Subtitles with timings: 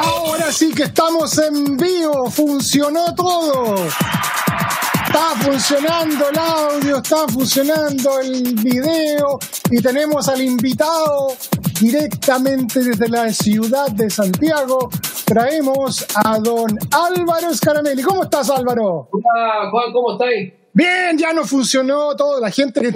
[0.00, 3.74] Ahora sí que estamos en vivo, funcionó todo.
[3.74, 9.40] Está funcionando el audio, está funcionando el video
[9.72, 11.32] y tenemos al invitado
[11.80, 14.88] directamente desde la ciudad de Santiago.
[15.24, 18.02] Traemos a don Álvaro Scaramelli.
[18.02, 19.08] ¿Cómo estás, Álvaro?
[19.10, 20.52] Hola, Juan, ¿cómo estáis?
[20.74, 22.38] Bien, ya nos funcionó todo.
[22.38, 22.92] La gente que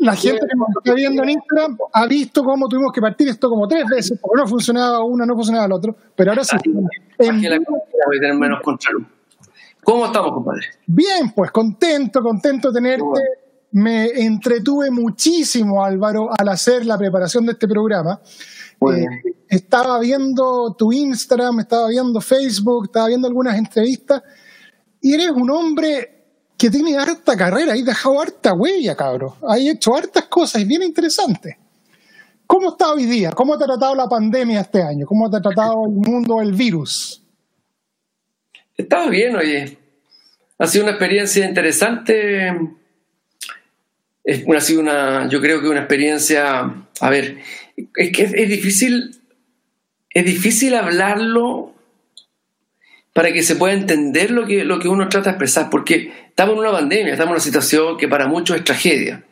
[0.00, 3.48] la gente que nos está viendo en Instagram ha visto cómo tuvimos que partir esto
[3.48, 6.56] como tres veces, porque no funcionaba una, no funcionaba el otro, pero ahora sí.
[7.18, 7.58] En- la
[8.06, 9.06] voy a tener menos control.
[9.84, 10.66] ¿Cómo estamos, compadre?
[10.86, 13.04] Bien, pues contento, contento de tenerte.
[13.04, 13.24] Bueno.
[13.70, 18.18] Me entretuve muchísimo, Álvaro, al hacer la preparación de este programa.
[18.94, 19.06] Eh,
[19.46, 24.22] estaba viendo tu Instagram, estaba viendo Facebook, estaba viendo algunas entrevistas,
[25.02, 26.17] y eres un hombre
[26.58, 29.36] que tiene harta carrera, has dejado harta huella, cabro.
[29.48, 31.56] Has hecho hartas cosas y bien interesantes.
[32.48, 33.30] ¿Cómo está hoy día?
[33.30, 35.06] ¿Cómo te ha tratado la pandemia este año?
[35.06, 37.22] ¿Cómo te ha tratado el mundo del virus?
[38.76, 39.78] Estaba bien, oye.
[40.58, 42.48] Ha sido una experiencia interesante.
[44.24, 47.38] Es ha sido una, yo creo que una experiencia, a ver,
[47.76, 49.10] es que es, es difícil,
[50.10, 51.77] es difícil hablarlo
[53.18, 56.52] para que se pueda entender lo que, lo que uno trata de expresar, porque estamos
[56.54, 59.24] en una pandemia, estamos en una situación que para muchos es tragedia.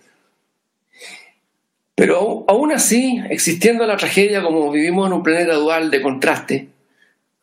[1.95, 6.69] Pero aún- así, existiendo la tragedia como vivimos en un planeta dual de contraste,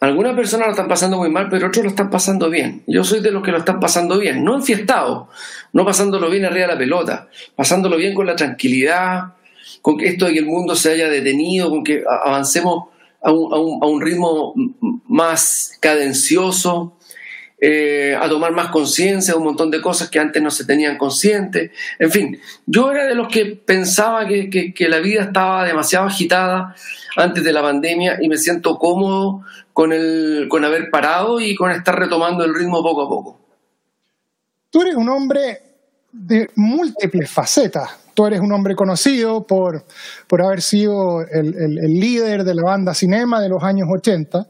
[0.01, 2.83] algunas personas lo están pasando muy mal, pero otros lo están pasando bien.
[2.87, 5.29] Yo soy de los que lo están pasando bien, no enfiestados,
[5.71, 9.35] no pasándolo bien arriba de la pelota, pasándolo bien con la tranquilidad,
[9.81, 12.89] con que esto de que el mundo se haya detenido, con que avancemos
[13.23, 14.53] a un, a un- ritmo
[15.07, 16.97] más cadencioso,
[17.59, 20.97] eh, a tomar más conciencia de un montón de cosas que antes no se tenían
[20.97, 21.71] consciente.
[21.99, 26.05] En fin, yo era de los que pensaba que, que- que la vida estaba demasiado
[26.07, 26.75] agitada
[27.15, 31.71] antes de la pandemia y me siento cómodo con, el, con haber parado y con
[31.71, 33.39] estar retomando el ritmo poco a poco.
[34.69, 35.61] Tú eres un hombre
[36.11, 37.89] de múltiples facetas.
[38.13, 39.83] Tú eres un hombre conocido por,
[40.27, 44.47] por haber sido el, el- el líder de la banda Cinema de los años 80,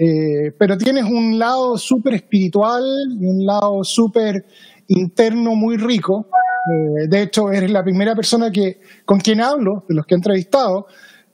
[0.00, 2.82] eh, pero tienes un lado súper espiritual
[3.20, 4.44] y un lado súper
[4.88, 6.26] interno muy rico.
[6.70, 10.16] Eh, de hecho, eres la primera persona que, con quien hablo, de los que he
[10.16, 10.86] entrevistado,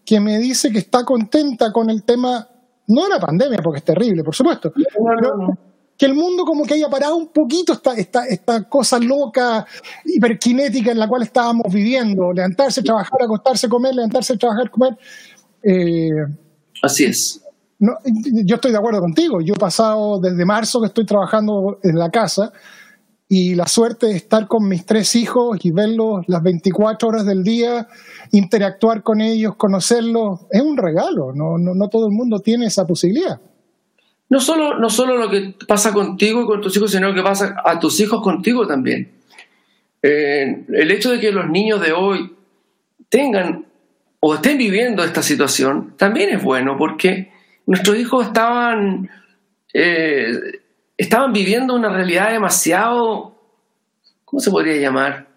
[0.05, 2.47] que me dice que está contenta con el tema,
[2.89, 4.73] no de la pandemia, porque es terrible, por supuesto,
[5.19, 5.59] pero
[5.97, 9.67] que el mundo como que haya parado un poquito esta, esta, esta cosa loca,
[10.05, 14.99] hiperkinética en la cual estábamos viviendo, levantarse, trabajar, acostarse, comer, levantarse, trabajar, comer.
[15.63, 16.11] Eh,
[16.83, 17.41] Así es.
[17.79, 17.93] no,
[18.45, 22.11] yo estoy de acuerdo contigo, yo he pasado desde marzo que estoy trabajando en la
[22.11, 22.53] casa
[23.29, 27.43] y la suerte de estar con mis tres hijos y verlos las 24 horas del
[27.43, 27.89] día,
[28.33, 32.87] interactuar con ellos, conocerlos, es un regalo, no, no, no todo el mundo tiene esa
[32.87, 33.41] posibilidad.
[34.35, 37.23] No solo, no solo lo que pasa contigo y con tus hijos, sino lo que
[37.23, 39.13] pasa a tus hijos contigo también.
[40.03, 42.35] Eh, el hecho de que los niños de hoy
[43.09, 43.65] tengan
[44.19, 47.31] o estén viviendo esta situación también es bueno porque
[47.67, 49.09] nuestros hijos estaban,
[49.73, 50.33] eh,
[50.97, 53.41] estaban viviendo una realidad demasiado,
[54.25, 55.29] ¿cómo se podría llamar?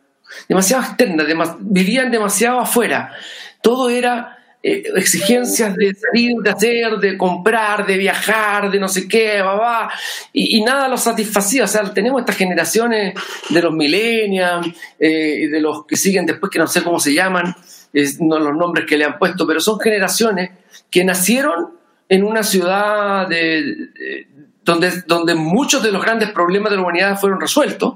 [0.50, 1.24] Demasiado externa,
[1.60, 3.14] vivían demasiado afuera.
[3.62, 9.08] Todo era eh, exigencias de salir, de hacer, de comprar, de viajar, de no sé
[9.08, 9.92] qué, babá,
[10.34, 11.64] y, y nada los satisfacía.
[11.64, 13.14] O sea, tenemos estas generaciones
[13.50, 14.68] de los millennials
[15.00, 17.56] eh, de los que siguen después, que no sé cómo se llaman,
[18.20, 20.52] no los nombres que le han puesto, pero son generaciones
[20.90, 21.70] que nacieron
[22.10, 23.76] en una ciudad de-
[24.64, 27.96] donde, donde muchos de los grandes problemas de la humanidad fueron resueltos.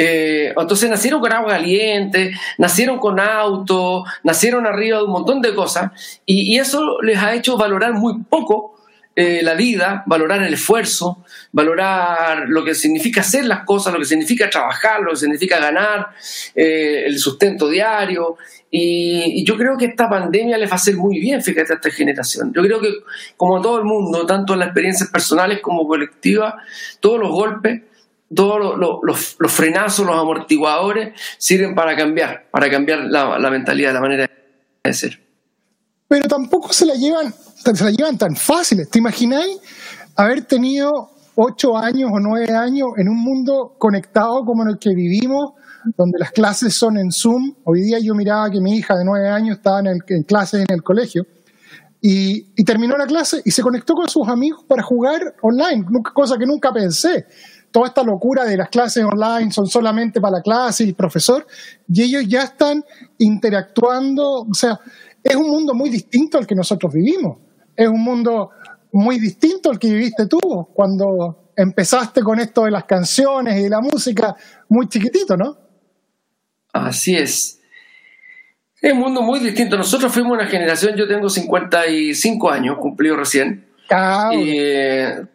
[0.00, 5.52] Eh, entonces nacieron con agua caliente, nacieron con auto, nacieron arriba de un montón de
[5.56, 5.90] cosas
[6.24, 8.76] y, eso les ha hecho valorar muy poco
[9.16, 14.04] eh, la vida, valorar el esfuerzo, valorar lo que significa hacer las cosas, lo que
[14.04, 16.10] significa trabajar, lo que significa ganar,
[16.54, 18.36] eh, el sustento diario.
[18.70, 21.76] Y, y yo creo que esta pandemia les va a hacer muy bien, fíjate, a
[21.76, 22.52] esta generación.
[22.54, 22.92] Yo creo que,
[23.36, 26.54] como todo el mundo, tanto en las experiencias personales como colectivas,
[27.00, 27.82] todos los golpes,
[28.34, 33.92] todos los, los- los- frenazos, los amortiguadores sirven para cambiar, para cambiar la, la mentalidad,
[33.94, 34.30] la manera
[34.84, 35.18] de ser.
[36.08, 38.88] pero tampoco se la llevan, se la llevan tan fáciles.
[38.90, 39.58] ¿Te imagináis
[40.16, 44.94] haber tenido ocho años o nueve años en un mundo conectado como en el que
[44.94, 45.52] vivimos,
[45.96, 47.54] donde las clases son en Zoom?
[47.64, 50.74] Hoy día yo miraba que mi hija de nueve años estaba en, en clases en
[50.74, 51.24] el colegio
[52.00, 55.84] y, y, terminó la clase y se conectó con sus amigos para jugar online,
[56.14, 57.26] cosa que nunca pensé.
[57.70, 61.46] Toda esta locura de las clases online son solamente para la clase y el profesor,
[61.88, 62.84] y ellos ya están
[63.18, 64.78] interactuando, o sea,
[65.22, 67.38] es un mundo muy distinto al que nosotros vivimos.
[67.76, 68.50] Es un mundo
[68.92, 70.38] muy distinto al que viviste tú
[70.72, 74.34] cuando empezaste con esto de las canciones y de la música
[74.68, 75.56] muy chiquitito, ¿no?
[76.72, 77.60] Así es.
[78.80, 79.76] Es un mundo muy distinto.
[79.76, 83.66] Nosotros fuimos una generación, yo tengo 55 años, cumplido recién.
[84.32, 85.26] Y, eh,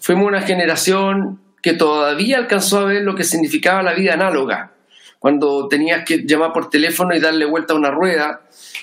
[0.00, 4.72] fuimos una generación que todavía alcanzó a ver lo que significaba la vida análoga,
[5.18, 8.40] cuando tenías que llamar por teléfono y darle vuelta a una rueda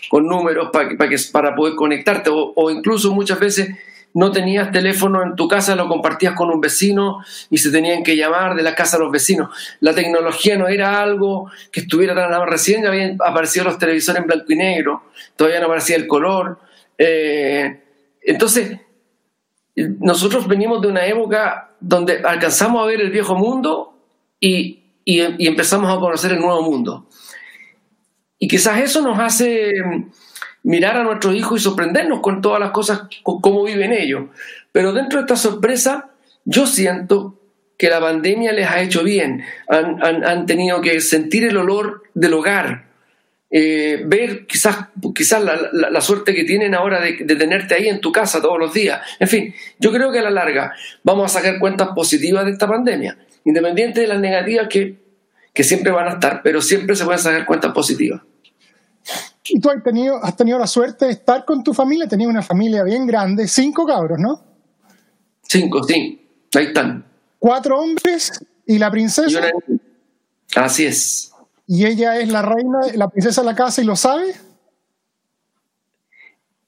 [0.07, 0.89] con números para,
[1.31, 3.75] para poder conectarte, o, incluso muchas veces
[4.13, 8.15] no tenías teléfono en tu casa, lo compartías con un vecino y se tenían que
[8.15, 9.49] llamar de la casa a los vecinos.
[9.79, 14.27] La tecnología no era algo que estuviera tan recién, ya habían aparecido los televisores en
[14.27, 15.05] blanco y negro,
[15.35, 16.59] todavía no aparecía el color.
[16.99, 17.81] Eh,
[18.21, 18.77] entonces,
[19.75, 23.98] nosotros venimos de una época donde alcanzamos a ver el viejo mundo
[24.39, 27.07] y, y empezamos a conocer el nuevo mundo.
[28.39, 30.12] Y quizás eso nos hace mm,
[30.63, 34.25] mirar a nuestros hijos y sorprendernos con todas las cosas, con cómo viven ellos.
[34.72, 36.12] Pero dentro de esta sorpresa,
[36.44, 37.39] yo siento
[37.77, 39.44] que la pandemia les ha hecho bien.
[39.68, 42.86] Han, tenido que sentir el olor del hogar,
[43.50, 48.12] eh, ver quizás, quizás la, suerte que tienen ahora de, de, tenerte ahí en tu
[48.12, 49.01] casa todos los días.
[49.19, 52.68] En fin, yo creo que a la larga vamos a sacar cuentas positivas de esta
[52.68, 55.06] pandemia, independiente de las negativas que
[55.56, 58.21] que siempre van a estar, pero siempre se pueden sacar cuentas positivas.
[59.48, 62.41] Y tú has tenido, has tenido la suerte de estar con tu familia, tenías una
[62.41, 64.44] familia bien grande, cinco cabros, ¿no?
[65.44, 67.06] Cinco, sí, ahí están.
[67.39, 68.31] Cuatro hombres
[68.65, 69.50] y la princesa.
[70.56, 71.31] Así es.
[71.67, 74.33] ¿Y ella es la reina, la princesa de la casa y lo sabe?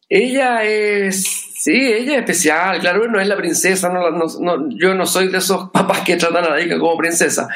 [0.10, 1.24] Ella es,
[1.56, 5.70] sí, ella es especial, claro, no es la princesa, no, yo no soy de esos
[5.74, 7.50] papás que tratan a la hija como princesa.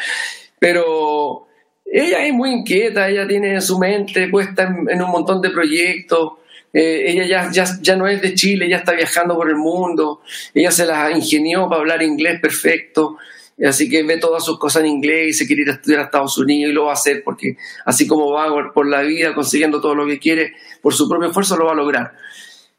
[0.59, 1.47] Pero
[1.85, 6.33] ella es muy inquieta, ella tiene su mente puesta en, un montón de proyectos.
[6.73, 10.21] Eh, ella ya, ya, ya, no es de Chile, ya está viajando por el mundo.
[10.53, 13.17] Ella se las ingenió para hablar inglés perfecto.
[13.65, 16.03] Así que ve todas sus cosas en inglés y se quiere ir a estudiar a
[16.05, 19.79] Estados Unidos y lo va a hacer porque así como va por la vida consiguiendo
[19.79, 22.13] todo lo que quiere, por su propio esfuerzo lo va a lograr.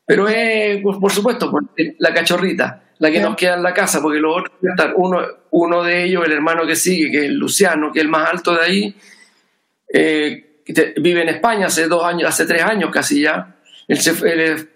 [0.04, 1.52] Pero es, pues, por supuesto,
[1.98, 6.04] la cachorrita la que nos queda en la casa, porque los otros uno, uno de
[6.04, 8.94] ellos, el hermano que sigue, que es Luciano, que es el más alto de ahí,
[9.92, 10.62] eh,
[10.98, 13.56] vive en España hace dos años, hace tres años casi ya.
[13.88, 13.98] Él,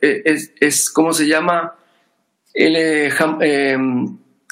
[0.01, 1.77] es, ¿cómo se llama?
[2.53, 3.79] Él es eh,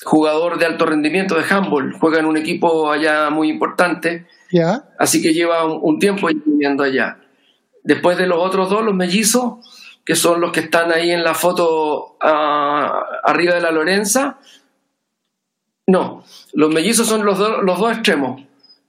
[0.04, 4.26] jugador de alto rendimiento de handball, juega en un equipo allá muy importante,
[4.98, 7.18] así que lleva un, un tiempo viviendo allá.
[7.82, 9.54] Después de los otros dos, los mellizos,
[10.04, 14.38] que son los que están ahí en la foto ah, arriba de la Lorenza.
[15.86, 18.42] No, los mellizos son los, los dos extremos,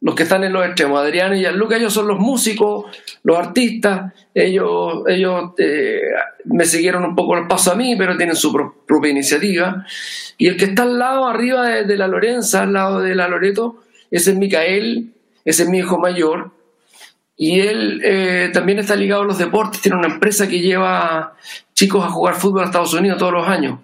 [0.06, 1.02] los que están en los extremos.
[1.02, 4.14] Adrián y Gianluca, ellos son los músicos, los artistas.
[4.36, 6.00] Ellos, ellos eh,
[6.44, 8.54] me siguieron un poco el paso a mí, pero tienen su
[8.86, 9.84] propia iniciativa.
[10.38, 13.28] Y el que está al lado, arriba de, de la Lorenza, al lado de la
[13.28, 13.82] Loreto,
[14.12, 15.12] ese es Micael,
[15.44, 16.52] ese es mi hijo mayor
[17.38, 21.36] y él eh, también está ligado a los deportes, tiene una empresa que lleva
[21.74, 23.80] chicos a jugar fútbol a Estados Unidos todos los años.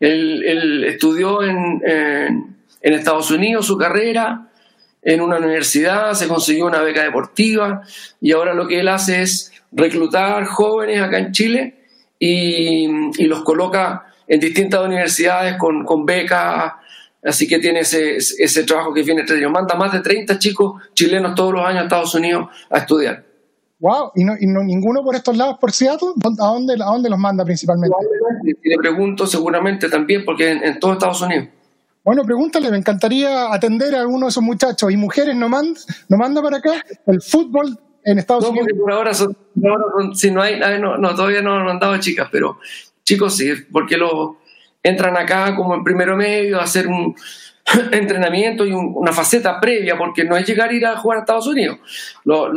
[0.00, 4.47] Él, estudió en, en, Estados Unidos su carrera,
[5.02, 7.82] en una universidad, se consiguió una beca deportiva
[8.20, 11.74] y ahora lo que él hace es reclutar jóvenes acá en Chile
[12.18, 12.86] y,
[13.22, 16.72] y los coloca en distintas universidades con, con becas
[17.22, 19.50] Así que tiene ese, ese trabajo que viene entre ellos.
[19.50, 23.24] Manda más de 30 chicos chilenos todos los años a Estados Unidos a estudiar.
[23.80, 26.08] Wow, ¿y, no, y no, ninguno por estos lados, por Seattle?
[26.40, 27.96] ¿A dónde, a dónde los manda principalmente?
[28.44, 31.48] Y le pregunto seguramente también, porque en, en todo Estados Unidos.
[32.04, 34.90] Bueno, pregúntale, me encantaría atender a alguno de esos muchachos.
[34.90, 35.78] ¿Y mujeres no manda,
[36.08, 36.84] no manda para acá?
[37.06, 38.68] El fútbol en Estados no, Unidos.
[38.80, 39.36] Por ahora, son,
[40.14, 42.58] si no hay, no, no, todavía no han dado chicas, pero
[43.04, 44.36] chicos sí, porque los
[44.82, 47.14] entran acá como en primero medio a hacer un
[47.92, 51.46] entrenamiento y una faceta previa, porque no es llegar a ir a jugar a Estados
[51.46, 51.78] Unidos.
[52.24, 52.50] Los,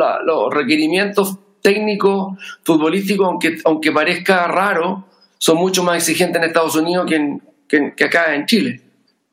[0.51, 5.05] requerimientos técnicos, futbolísticos, aunque, aunque parezca raro,
[5.37, 8.81] son mucho más exigentes en Estados Unidos que, que, acá en Chile.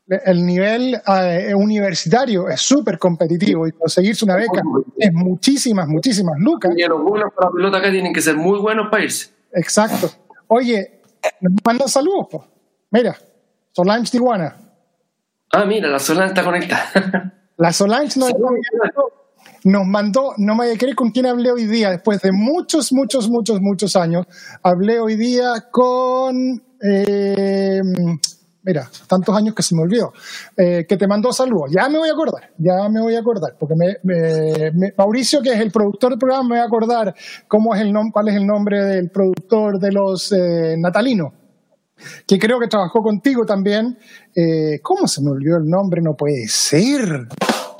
[0.08, 4.62] El nivel eh, universitario es súper competitivo y conseguirse una beca
[4.96, 6.72] es muchísimas, muchísimas lucas.
[6.74, 9.30] Y los buenos para la pelota acá tienen que ser muy buenos para irse.
[9.52, 10.10] Exacto.
[10.46, 11.02] Oye,
[11.40, 12.44] nos mandan saludos, po.
[12.90, 13.16] Mira,
[13.72, 14.56] Solange Tijuana.
[15.52, 17.34] Ah, mira, la Solange está conectada.
[17.58, 18.32] La Solange nos,
[19.64, 22.92] nos mandó, no me vaya a creer con quién hablé hoy día, después de muchos,
[22.92, 24.26] muchos, muchos, muchos años,
[24.62, 27.80] hablé hoy día con, eh,
[28.62, 30.12] mira, tantos años que se me olvidó,
[30.56, 31.70] eh, que te mandó saludos.
[31.70, 35.40] Ya me voy a acordar, ya me voy a acordar, porque me, me- me- Mauricio,
[35.42, 37.14] que es el productor del programa, me va a acordar
[37.46, 41.32] cómo es el nom- cuál es el nombre del productor de los eh, Natalinos
[42.28, 43.98] que creo que trabajó contigo también.
[44.32, 46.00] Eh, ¿Cómo se me olvidó el nombre?
[46.00, 47.26] No puede ser.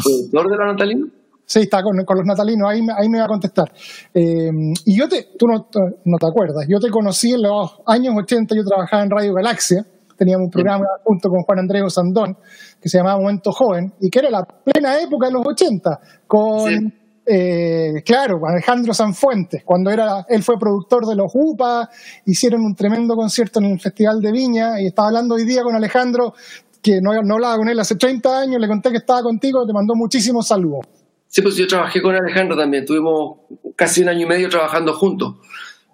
[0.03, 1.07] ¿Productor de la Natalina?
[1.47, 3.73] Sí, está con, con los natalinos, ahí, me- ahí me va a contestar.
[4.13, 4.51] Eh,
[4.85, 8.65] y yo te, tú no te acuerdas, yo te conocí en los años 80, yo
[8.65, 9.87] trabajaba en Radio Galaxia,
[10.19, 12.37] teníamos un programa junto con Juan Andrés Sandón,
[12.81, 16.69] que se llamaba Momento Joven, y que era la plena época de los 80, con,
[16.69, 16.77] Sí.
[17.25, 21.89] eh, claro, con Alejandro Sanfuentes, cuando era, él fue productor de los UPA,
[22.27, 25.75] hicieron un tremendo concierto en el Festival de Viña, y estaba hablando hoy día con
[25.75, 26.35] Alejandro,
[26.83, 29.73] que no, no hablaba con él hace 30 años, le conté que estaba contigo, te
[29.73, 30.87] mandó muchísimos saludos.
[31.27, 32.87] Sí, pues yo trabajé con Alejandro también.
[32.87, 33.41] Tuvimos
[33.77, 35.35] casi un año y medio trabajando juntos.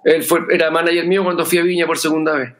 [0.04, 2.52] Él fue, era manager mío cuando fui a Viña por segunda vez.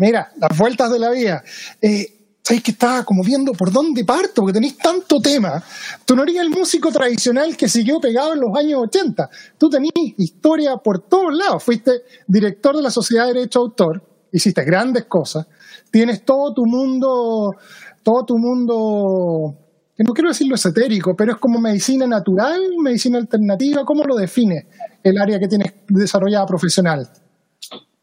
[0.00, 1.44] Mira, las vueltas de la vida.
[1.82, 4.40] Eh, ¿Sabes que estaba como viendo por dónde parto?
[4.40, 5.62] Porque tenéis tanto tema.
[6.06, 9.28] Tú no eres el músico tradicional que siguió pegado en los años 80.
[9.58, 11.62] Tú tenías historia por todos lados.
[11.62, 14.02] Fuiste director de la Sociedad de Derecho de Autor.
[14.32, 15.46] Hiciste grandes cosas.
[15.90, 17.54] Tienes todo tu mundo,
[18.02, 19.54] todo tu mundo,
[19.94, 23.84] que no quiero decirlo esotérico, pero es como medicina natural, medicina alternativa.
[23.84, 24.64] ¿Cómo lo defines
[25.02, 27.06] el área que tienes desarrollada profesional?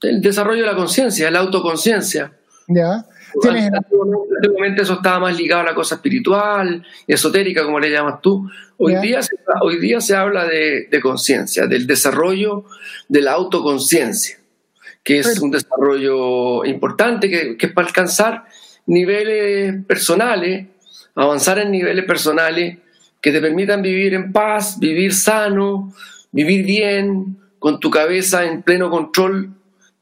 [0.01, 2.34] El desarrollo de la conciencia, la autoconciencia.
[2.68, 3.06] ¿Ya?
[3.42, 3.70] Tienes
[4.38, 8.50] Antiguamente eso estaba más ligado a la cosa espiritual, esotérica, como le llamas tú.
[8.77, 9.01] Hoy, Ya.
[9.01, 12.66] día, se, hoy día se habla de, de conciencia, del desarrollo
[13.08, 14.38] de la autoconciencia,
[15.04, 18.46] que es Pero- un desarrollo importante, que, que es para alcanzar
[18.86, 20.68] niveles personales,
[21.16, 22.77] avanzar en niveles personales
[23.22, 25.94] que te permitan vivir en paz, vivir sano,
[26.32, 29.50] vivir bien, con tu cabeza en pleno control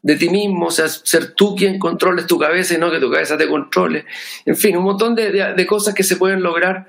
[0.06, 3.10] de ti mismo, o sea, ser tú quien controles tu cabeza y no que tu
[3.10, 4.06] cabeza te controle.
[4.46, 6.86] En fin, un montón de, de- cosas que se pueden lograr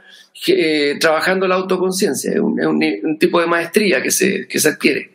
[0.49, 2.32] eh, trabajando la autoconciencia.
[2.32, 5.11] Es un, un tipo de maestría que se, que se adquiere.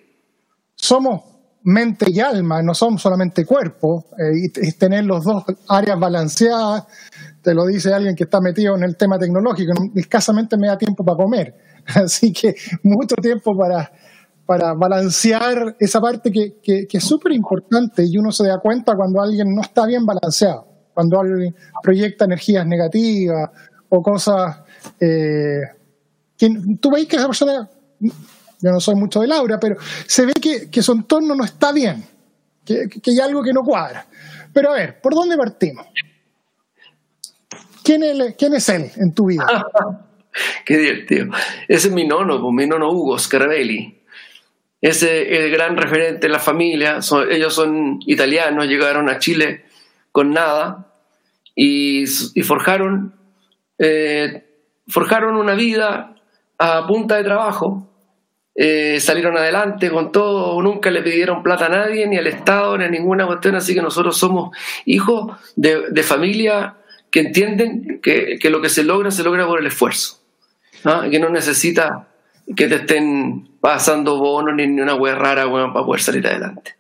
[0.76, 1.22] somos
[1.64, 6.86] mente y alma, no somos solamente cuerpo, eh, y tener los dos áreas balanceadas,
[7.44, 10.76] te lo dice alguien que está metido en el tema tecnológico, no- escasamente me da
[10.76, 11.54] tiempo para comer,
[11.86, 13.92] así que mucho tiempo para,
[14.52, 19.56] para balancear esa parte que, es súper importante y uno se da cuenta cuando alguien
[19.56, 23.50] no está bien balanceado, cuando alguien proyecta energías negativas
[23.88, 24.58] o cosas...
[25.00, 25.62] eh,
[26.38, 26.50] que
[26.82, 27.70] tú veis que esa persona
[28.02, 30.34] yo no soy mucho de Laura, pero se ve
[30.70, 32.04] que, su entorno no está bien,
[32.66, 34.06] que, hay algo que no cuadra.
[34.52, 35.88] Pero a ver, ¿por dónde partimos?
[37.82, 39.46] ¿Quién es, quién es él en tu vida?
[40.66, 41.28] Qué divertido.
[41.70, 44.01] Ese es mi nono, pues, mi nono Hugo Scarabelli.
[44.82, 47.00] Es el gran referente en la familia.
[47.30, 49.66] Ellos son italianos, llegaron a Chile
[50.12, 50.92] con nada
[51.56, 53.14] y, y forjaron,
[53.78, 54.44] eh,
[54.88, 56.16] forjaron una vida
[56.58, 57.88] a punta de trabajo.
[58.54, 62.84] Eh, salieron adelante con todo, nunca le pidieron plata a nadie, ni al Estado, ni
[62.84, 66.76] a ninguna cuestión, así que nosotros somos hijos de, de familia
[67.12, 70.20] que entienden que, que lo que se logra se logra por el esfuerzo,
[70.84, 71.08] ¿ah?
[71.10, 72.10] que no necesita
[72.56, 76.76] que te estén pasando bonos ni, ni una wea rara para poder salir adelante.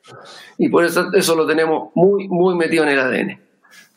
[0.58, 3.39] Y por eso eso lo tenemos muy, muy metido en el ADN.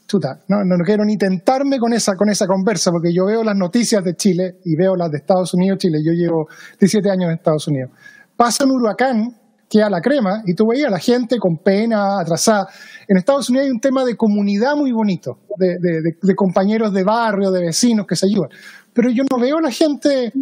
[0.07, 3.43] Chuta, no, no, no quiero ni tentarme con esa, con esa conversa, porque yo veo
[3.43, 6.47] las noticias de Chile y veo las de Estados Unidos, Chile, yo llevo
[6.79, 7.91] 17 años en Estados Unidos.
[8.37, 9.35] Pasa un huracán,
[9.69, 12.69] queda la crema, y tú veías a la gente con pena, atrasada.
[13.09, 17.03] En Estados Unidos hay un tema de comunidad muy bonito, de- de- de compañeros de
[17.03, 18.51] barrio, de vecinos que se ayudan.
[18.93, 20.33] Pero yo no veo a la gente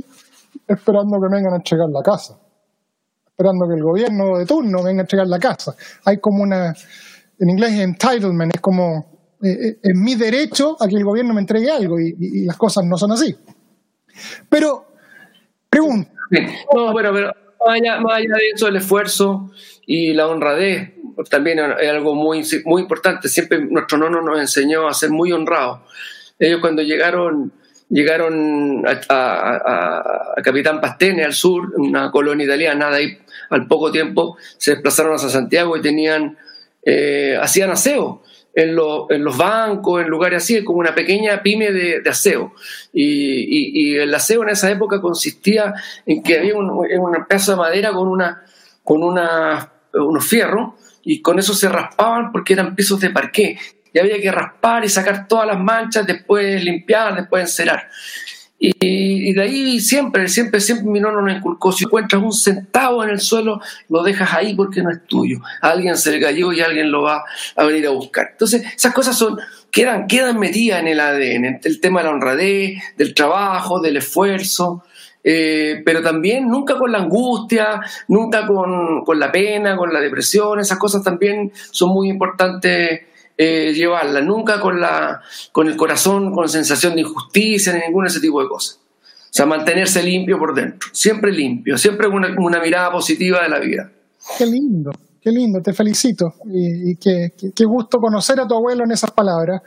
[0.74, 2.38] esperando que vengan a entregar la casa,
[3.26, 5.74] esperando que el gobierno de turno venga a entregar la casa.
[6.04, 6.74] Hay como una,
[7.38, 11.40] en inglés entitlement, es como, eh, eh, es mi derecho a que el gobierno me
[11.40, 13.34] entregue algo y, las cosas no son así.
[14.48, 14.86] Pero,
[15.68, 16.10] pregunta,
[16.74, 17.32] No, bueno, pero
[17.66, 19.50] más allá, más allá de eso, el esfuerzo
[19.86, 20.92] y la honradez
[21.30, 23.28] también es algo muy, muy importante.
[23.28, 25.80] Siempre nuestro nono nos enseñó a ser muy honrados.
[26.38, 27.52] Ellos cuando llegaron
[27.92, 33.18] llegaron a, Capitán Pastene, al sur, una colonia italiana, de ahí
[33.50, 36.36] al poco tiempo se desplazaron hacia Santiago y tenían,
[36.84, 38.22] eh, hacían aseo
[38.54, 38.70] en,
[39.10, 42.54] en los bancos, en lugares así, como una pequeña pyme de, aseo.
[42.92, 45.74] Y, y- y el aseo en esa época consistía
[46.06, 48.42] en que había un, en un pedazo de madera con, una,
[48.82, 53.58] con una, unos fierros y con eso se raspaban porque eran pisos de parqué.
[53.92, 57.88] Y había que raspar y sacar todas las manchas, después limpiar, después encerar.
[58.64, 63.10] Y, de ahí siempre, siempre, siempre mi nono nos inculcó, si encuentras un centavo en
[63.10, 65.40] el suelo, lo dejas ahí porque no es tuyo.
[65.60, 67.24] Alguien se le cayó y alguien lo va
[67.56, 68.28] a venir a buscar.
[68.30, 69.36] Entonces, esas cosas son,
[69.68, 74.84] quedan, quedan metidas en el ADN, el tema de la honradez, del trabajo, del esfuerzo,
[75.24, 80.60] eh, pero también nunca con la angustia, nunca con, con la pena, con la depresión,
[80.60, 85.20] esas cosas también son muy importantes eh, llevarla, nunca con, la,
[85.52, 88.78] con el corazón, con sensación de injusticia, ni ningún ese tipo de cosas.
[89.32, 93.58] O sea, mantenerse limpio por dentro, siempre limpio, siempre una, una mirada positiva de la
[93.58, 93.90] vida.
[94.36, 98.92] Qué lindo, qué lindo, te felicito y, qué, qué, gusto conocer a tu abuelo en
[98.92, 99.62] esas palabras.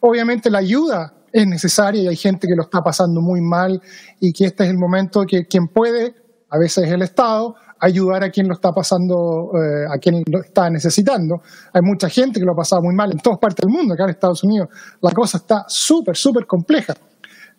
[0.00, 3.80] Obviamente la ayuda es necesaria y hay gente que lo está pasando muy mal
[4.18, 6.14] y que este es el momento que quien puede,
[6.48, 10.40] a veces es el Estado, ayudar a quien lo está pasando, eh, a quien lo
[10.42, 11.36] está necesitando.
[11.72, 14.04] Hay mucha gente que lo ha pasado muy mal en todas partes del mundo, acá
[14.04, 14.68] en Estados Unidos
[15.00, 16.94] la cosa está súper, súper compleja.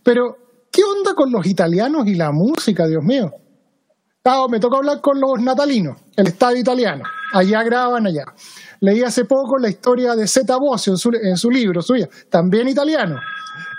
[0.03, 0.35] Pero,
[0.71, 3.31] ¿qué onda con los italianos y la música, Dios mío?
[4.23, 7.03] Ah, me tocó hablar con los natalinos, el Estado italiano.
[7.33, 8.25] Allá graban allá.
[8.81, 12.67] Leí hace poco la historia de Zeta Bosio en su, en su libro, suya, también
[12.67, 13.17] italiano.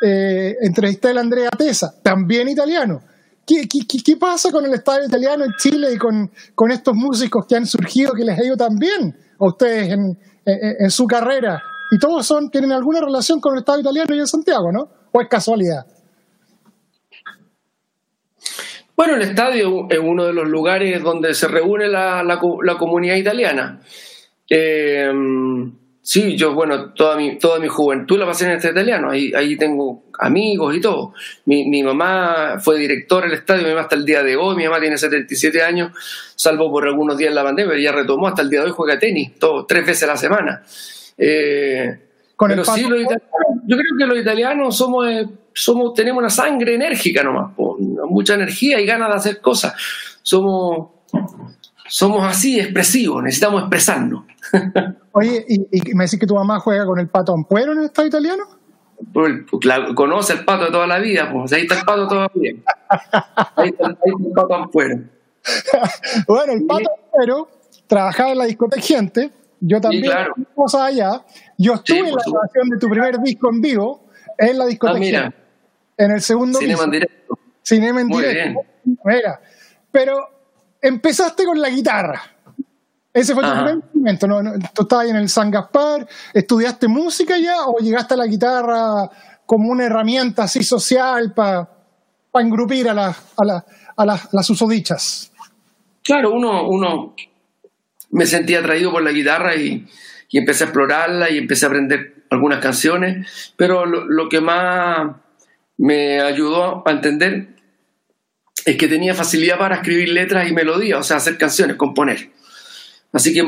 [0.04, 3.00] Eh, entrevisté Andrea Tesa, también italiano.
[3.46, 7.56] ¿Qué, qué, pasa con el estadio italiano en Chile y con, con, estos músicos que
[7.56, 11.60] han surgido que les ha ido tan bien a ustedes en, en, su carrera?
[11.90, 14.88] Y todos son, tienen alguna relación con el estadio italiano y en Santiago, ¿no?
[15.10, 15.86] ¿O es casualidad?
[18.96, 23.16] Bueno, el estadio es uno de los lugares donde se reúne la, la, la comunidad
[23.16, 23.80] italiana.
[24.48, 25.10] Eh,
[26.04, 29.32] Sí, yo, bueno, toda mi, toda mi juventud la pasé en el este italiano, ahí,
[29.36, 31.14] ahí tengo amigos y todo.
[31.44, 34.64] Mi, mi mamá fue directora del estadio, mi mamá hasta el día de hoy, mi
[34.64, 35.92] mamá tiene 77 años,
[36.34, 38.72] salvo por algunos días en la pandemia, pero ya retomó, hasta el día de hoy
[38.72, 40.62] juega tenis, todo, tres veces a la semana.
[41.16, 42.00] Eh,
[42.34, 42.98] Con pero sí, los
[43.64, 47.52] yo creo que los italianos somos, eh, somos, tenemos una sangre enérgica nomás,
[48.08, 49.74] mucha energía y ganas de hacer cosas.
[50.20, 50.88] Somos,
[51.92, 54.24] somos así, expresivos, necesitamos expresarnos.
[55.12, 58.08] Oye, ¿y, me decís que tu mamá juega con el pato Ampuero en el estado
[58.08, 58.44] italiano?
[59.12, 59.42] Pues,
[59.94, 62.52] conoce el pato de toda la vida, pues ahí está el pato todavía.
[62.88, 65.00] Ahí está, ahí está el pato Ampuero.
[66.26, 67.48] bueno, el pato Ampuero
[67.86, 70.34] trabajaba en la discoteca Gente, yo también, claro.
[70.80, 71.22] allá.
[71.58, 75.26] Yo estuve en la grabación de tu primer disco en vivo en la discoteca.
[75.26, 75.34] Ah,
[75.98, 77.38] en el segundo Cinema en directo.
[77.62, 78.60] Cinema en directo.
[79.04, 79.40] Mira,
[79.90, 80.32] pero
[80.82, 82.20] empezaste con la guitarra.
[83.14, 84.26] Ese fue tu primer instrumento.
[84.26, 84.58] ¿no?
[84.74, 86.06] ¿Tú estabas en el San Gaspar?
[86.34, 89.08] ¿Estudiaste música ya o llegaste a la guitarra
[89.46, 91.68] como una herramienta así social para
[92.34, 93.64] engrupir a, la, a,
[93.96, 95.30] a las usodichas?
[96.02, 97.14] Claro, uno, uno
[98.10, 99.86] me sentía atraído por la guitarra y,
[100.30, 105.16] y, empecé a explorarla y empecé a aprender algunas canciones, pero lo, lo que más
[105.76, 107.54] me ayudó a entender
[108.64, 112.30] es que tenía facilidad para escribir letras y melodías, o sea, hacer canciones, componer.
[113.12, 113.44] Así que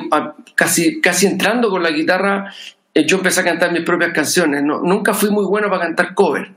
[0.54, 2.52] casi, casi entrando con la guitarra,
[2.92, 4.62] eh, yo empecé a cantar mis propias canciones.
[4.62, 6.52] nunca fui muy bueno para cantar cover.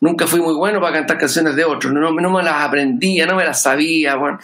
[0.00, 1.92] Nunca fui muy bueno para cantar canciones de otros.
[1.92, 4.14] No, no me las aprendía, no me las sabía.
[4.14, 4.38] Bueno,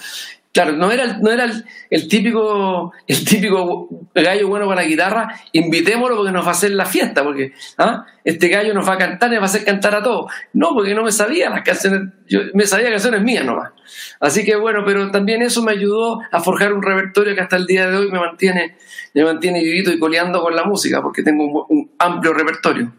[0.54, 1.50] Claro, no era, no era
[1.90, 6.70] el, típico, el típico gallo bueno con la guitarra, invitémoslo porque nos va a hacer
[6.70, 8.06] la fiesta, porque ¿ah?
[8.22, 10.32] este gallo nos va a cantar y va a hacer cantar a todos.
[10.52, 13.72] No, porque no me sabía las canciones, yo me sabía canciones mías nomás.
[14.20, 17.66] Así que bueno, pero también eso me ayudó a forjar un repertorio que hasta el
[17.66, 18.76] día de hoy me mantiene,
[19.12, 22.92] me mantiene vivito y coleando con la música, porque tengo un, un amplio repertorio.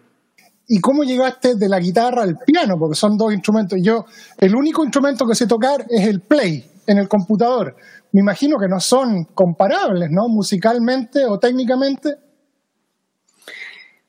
[0.67, 2.77] ¿Y cómo llegaste de la guitarra al piano?
[2.77, 3.79] Porque son dos instrumentos.
[3.81, 4.05] Yo,
[4.39, 7.75] el único instrumento que sé tocar es el play en el computador.
[8.11, 10.27] Me imagino que no son comparables, ¿no?
[10.27, 12.15] Musicalmente o técnicamente.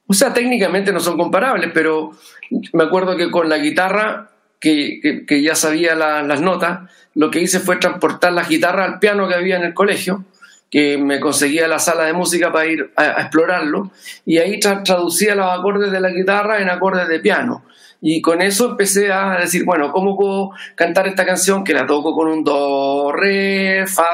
[0.07, 2.13] O sea, técnicamente no son comparables, pero
[2.73, 7.61] me acuerdo que con la guitarra, que, que, ya sabía las notas, lo que hice
[7.61, 10.25] fue transportar la guitarra al piano que había en el colegio,
[10.71, 13.91] que me conseguía la sala de música para ir a, explorarlo,
[14.25, 17.65] y ahí traducía los acordes de la guitarra en acordes de piano.
[18.01, 22.15] Y con eso empecé a decir, bueno, ¿cómo puedo cantar esta canción que la toco
[22.15, 24.07] con un do, re, fa,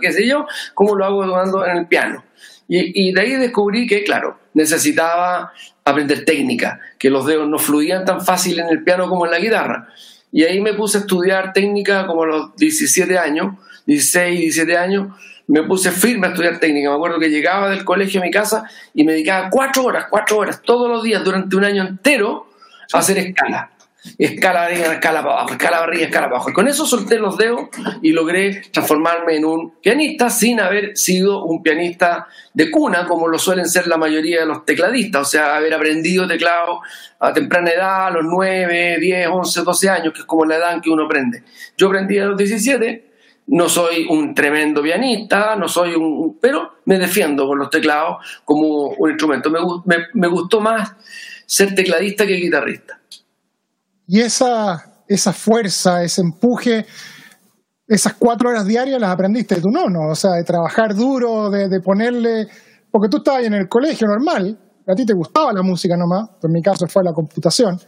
[0.00, 0.46] qué sé yo?
[0.74, 2.24] ¿Cómo lo hago tocando en el piano?
[2.68, 5.52] Y, de ahí descubrí que, claro, necesitaba
[5.84, 9.38] aprender técnica, que los dedos no fluían tan fácil en el piano como en la
[9.38, 9.88] guitarra.
[10.32, 13.54] Y ahí me puse a estudiar técnica como a los 17 años,
[13.86, 15.12] 16, 17 años,
[15.46, 16.90] me puse firme a estudiar técnica.
[16.90, 20.38] Me acuerdo que llegaba del colegio a mi casa y me dedicaba cuatro horas, cuatro
[20.38, 22.48] horas, todos los días durante un año entero
[22.92, 23.70] hacer escala.
[24.18, 26.50] escala arriba, escala para abajo, escala arriba, escala para abajo.
[26.50, 27.68] Y con eso solté los dedos
[28.02, 33.38] y logré transformarme en un pianista sin haber sido un pianista de cuna, como lo
[33.38, 36.80] suelen ser la mayoría de los tecladistas, o sea, haber aprendido teclado
[37.18, 40.74] a temprana edad, a los 9, 10, 11, 12 años, que es como la edad
[40.74, 41.42] en que uno aprende.
[41.76, 43.06] Yo aprendí a los 17
[43.48, 48.88] no soy un tremendo pianista, no soy un, pero me defiendo con los teclados como
[48.88, 49.50] un instrumento.
[49.84, 50.94] Me, me, gustó más
[51.46, 53.00] ser tecladista que guitarrista.
[54.08, 56.84] Y esa, esa fuerza, ese empuje,
[57.86, 61.80] esas cuatro horas diarias las aprendiste tú, no, no, o sea, de trabajar duro, de,
[61.80, 62.48] ponerle,
[62.90, 66.52] porque tú estabas en el colegio normal, a ti te gustaba la música nomás, en
[66.52, 67.78] mi caso fue la computación,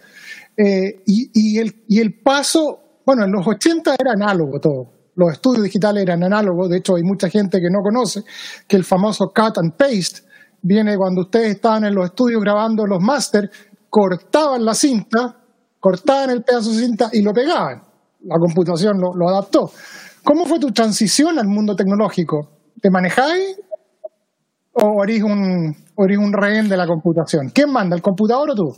[0.56, 5.32] eh, y, y, el, y el paso, bueno, en los 80 era análogo todo, los
[5.32, 8.22] estudios digitales eran análogos, de hecho hay mucha gente que no conoce
[8.68, 10.27] que el famoso cut and paste
[10.62, 13.50] viene cuando ustedes estaban en los estudios grabando los máster,
[13.88, 15.36] cortaban la cinta,
[15.80, 17.82] cortaban el pedazo de cinta y lo pegaban.
[18.24, 19.70] La computación lo, adaptó.
[20.24, 22.50] ¿Cómo fue tu transición al mundo tecnológico?
[22.80, 23.60] ¿Te manejáis
[24.72, 27.50] o eres un, un rehén de la computación?
[27.50, 28.76] ¿Quién manda, el computador o tú?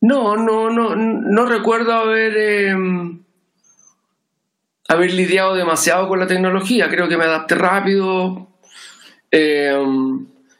[0.00, 3.24] No, no, no, no recuerdo haber em,
[4.88, 6.88] haber lidiado demasiado con la tecnología.
[6.88, 8.47] Creo que me adapté rápido.
[9.30, 9.76] Eh,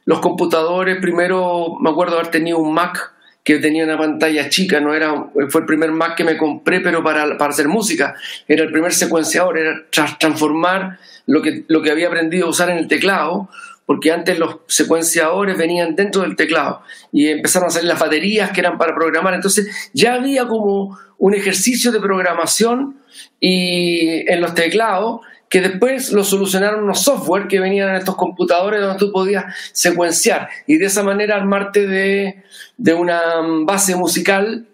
[0.04, 3.12] los computadores, primero me acuerdo haber tenido un Mac
[3.44, 7.02] que tenía una pantalla chica, no era, fue el primer Mac que me compré, pero
[7.02, 8.14] para, para hacer música.
[8.46, 9.87] Era el primer secuenciador, era
[10.18, 13.48] transformar lo que, lo que había aprendido a usar en el teclado,
[13.87, 18.61] porque antes los secuenciadores venían dentro del teclado y empezaron a salir las baterías que
[18.61, 19.33] eran para programar.
[19.33, 22.98] Entonces ya había como un ejercicio de programación
[23.40, 28.81] y en los teclados que después lo solucionaron los software que venían en estos computadores
[28.81, 32.43] donde tú podías secuenciar y de esa manera armarte de,
[32.77, 33.21] de una
[33.65, 34.67] base musical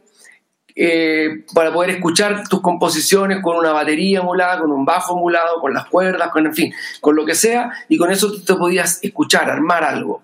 [0.76, 5.72] eh, para poder escuchar tus composiciones con una batería emulada, con un bajo emulado, con
[5.72, 8.98] las cuerdas, con en fin, con lo que sea, y con eso tú te podías
[9.02, 10.22] escuchar, armar algo.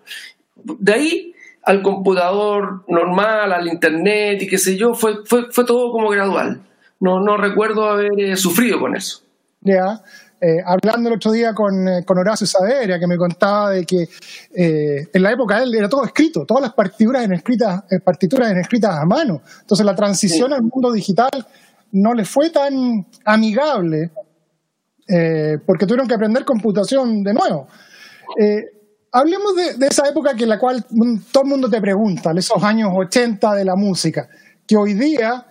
[0.56, 5.92] De ahí al computador normal, al internet y qué sé yo, fue, fue, fue todo
[5.92, 6.62] como gradual
[7.00, 9.22] no, no recuerdo haber eh, sufrido con eso.
[9.62, 10.02] Ya,
[10.40, 14.08] eh, hablando el otro día con, eh, con Horacio Saderia, que me contaba de que
[14.54, 18.58] en la época de él era todo escrito, todas las partituras en escritas, partituras en
[18.58, 19.42] escritas a mano.
[19.60, 21.30] Entonces la transición al mundo digital
[21.92, 24.10] no le fue tan amigable
[25.66, 27.66] porque tuvieron que aprender computación de nuevo.
[29.10, 30.84] hablemos de, de, esa época que en la cual
[31.32, 34.28] todo el mundo te pregunta, esos años 80 de la música,
[34.66, 35.46] que hoy día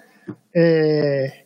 [0.54, 1.39] eh,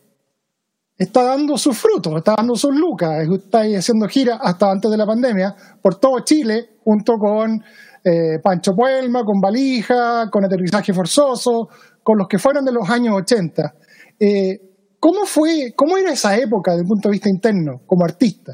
[0.96, 5.06] está dando sus frutos, está dando sus lucas, está haciendo giras hasta antes de la
[5.06, 7.62] pandemia por todo Chile, junto con
[8.04, 11.68] eh, Pancho Puelma, con Valija, con Aterrizaje Forzoso,
[12.02, 13.74] con los que fueron de los años 80.
[14.20, 14.60] Eh,
[15.00, 18.52] ¿Cómo fue, cómo era esa época desde el punto de vista interno, como artista?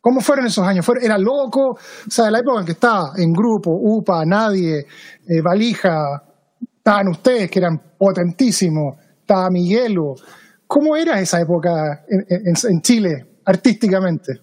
[0.00, 0.86] ¿Cómo fueron esos años?
[1.02, 1.70] ¿Era loco?
[1.70, 4.86] O sea, la época en que estaba en grupo, UPA, Nadie,
[5.42, 6.22] Valija,
[6.78, 10.14] estaban ustedes que eran potentísimos, estaba Miguelo.
[10.70, 14.40] ¿Cómo era esa época en, Chile artísticamente?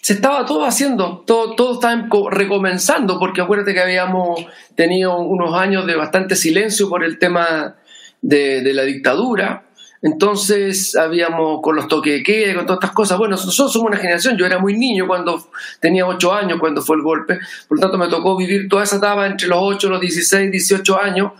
[0.00, 5.86] se estaba todo haciendo, todo, todo estaba recomenzando, porque acuérdate que habíamos tenido unos años
[5.86, 7.78] de bastante silencio por el tema
[8.20, 9.66] de, la dictadura.
[10.02, 13.18] Entonces habíamos con los toques de queda, con todas estas cosas.
[13.18, 15.48] Bueno, nosotros somos una generación, yo era muy niño cuando
[15.80, 17.40] tenía 8 años, cuando fue el golpe.
[17.66, 21.00] Por lo tanto, me tocó vivir toda esa etapa entre los 8, los 16, 18
[21.00, 21.32] años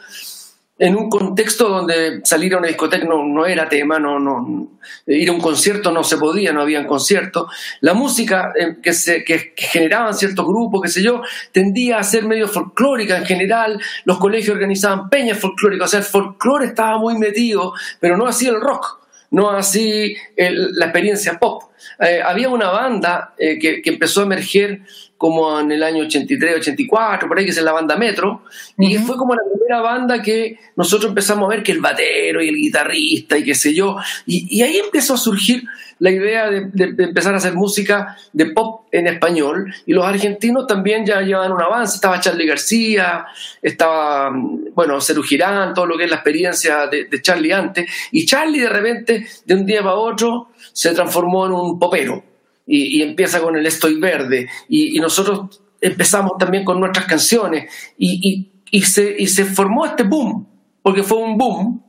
[0.78, 5.32] en un contexto donde salir a una discoteca no, era tema, no, no, ir a
[5.32, 7.52] un concierto no se podía, no había conciertos.
[7.80, 13.18] La música eh, que, generaban ciertos grupos, qué sé yo, tendía a ser medio folclórica
[13.18, 13.80] en general.
[14.04, 18.46] Los colegios organizaban peñas folclóricas, o sea, el folclore estaba muy metido, pero no así
[18.46, 21.64] el rock, no así la experiencia pop.
[22.00, 24.82] Eh, había una banda eh, que, que empezó a emerger
[25.22, 28.42] como en el año 83, 84, por ahí que es la banda Metro,
[28.76, 32.48] y fue como la primera banda que nosotros empezamos a ver que el batero y
[32.48, 35.62] el guitarrista y qué sé yo, y, ahí empezó a surgir
[36.00, 36.68] la idea de,
[37.04, 41.62] empezar a hacer música de pop en español, y los argentinos también ya llevaban un
[41.62, 43.24] avance, estaba Charlie García,
[43.62, 44.32] estaba,
[44.74, 48.58] bueno, Ceru Girán, todo lo que es la experiencia de, de Charlie antes, y Charlie
[48.58, 52.31] de repente, de un día para otro, se transformó en un popero
[52.66, 54.48] y, empieza con el Estoy Verde.
[54.68, 57.70] Y, nosotros empezamos también con nuestras canciones.
[57.98, 58.50] Y,
[58.84, 60.48] se, se formó este boom,
[60.82, 61.84] porque fue un boom,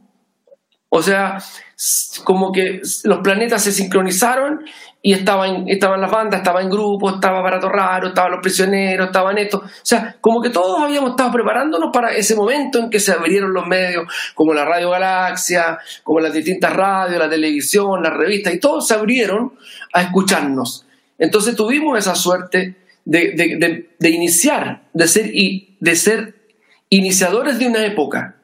[0.90, 1.38] O sea,
[2.24, 4.62] como que los planetas se sincronizaron
[5.02, 9.38] y estaban, estaban las bandas, estaba en grupo, estaba Barato Raro, estaban los prisioneros, estaban
[9.38, 9.62] estos.
[9.64, 13.54] O sea, como que todos habíamos estado preparándonos para ese momento en que se abrieron
[13.54, 18.60] los medios, como la Radio Galaxia, como las distintas radios, la televisión, las revistas, y
[18.60, 19.54] todos se abrieron
[19.92, 20.86] a escucharnos.
[21.18, 25.32] Entonces tuvimos esa suerte de, de, iniciar, de ser,
[25.80, 26.36] de ser
[26.88, 28.38] iniciadores de una época.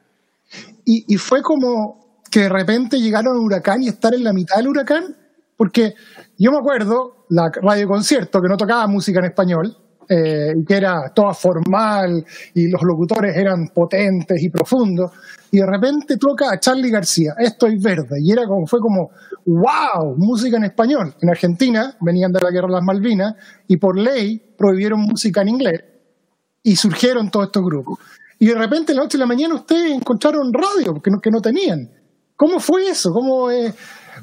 [0.84, 1.99] Y, y fue como
[2.30, 5.16] que de repente llegaron un huracán y estar en la mitad del huracán,
[5.56, 5.94] porque
[6.38, 9.76] yo me acuerdo, la radio concierto, que no tocaba música en español,
[10.08, 15.12] eh, y que era toda formal, y los locutores eran potentes y profundos,
[15.50, 19.10] y de repente toca a Charlie García, Estoy Verde, y era como, fue como,
[19.46, 21.14] wow, música en español.
[21.20, 23.34] En Argentina venían de la guerra de las Malvinas,
[23.68, 25.84] y por ley prohibieron música en inglés,
[26.62, 27.98] y surgieron todos estos grupos.
[28.38, 31.30] Y de repente, a las 8 de la mañana, ustedes encontraron radio, que no, que
[31.30, 31.99] no tenían.
[32.40, 33.12] ¿Cómo fue eso?
[33.12, 33.70] ¿Cómo, eh,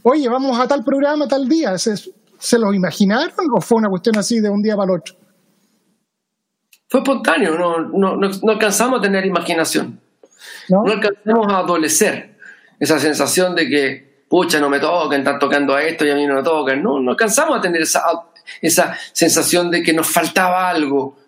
[0.01, 1.77] oye, vamos a tal programa tal día.
[1.77, 5.13] ¿Se, ¿Se los imaginaron o fue una cuestión así de un día para el otro?
[6.89, 10.01] Fue espontáneo, no, no, no, alcanzamos a tener imaginación.
[10.67, 10.83] ¿No?
[10.91, 12.39] alcanzamos a adolecer
[12.79, 16.25] esa sensación de que, pucha, no me toquen, están tocando a esto y a mí
[16.25, 16.81] no me tocan.
[16.81, 18.01] No, no alcanzamos a tener esa,
[18.59, 21.19] esa sensación de que nos faltaba algo.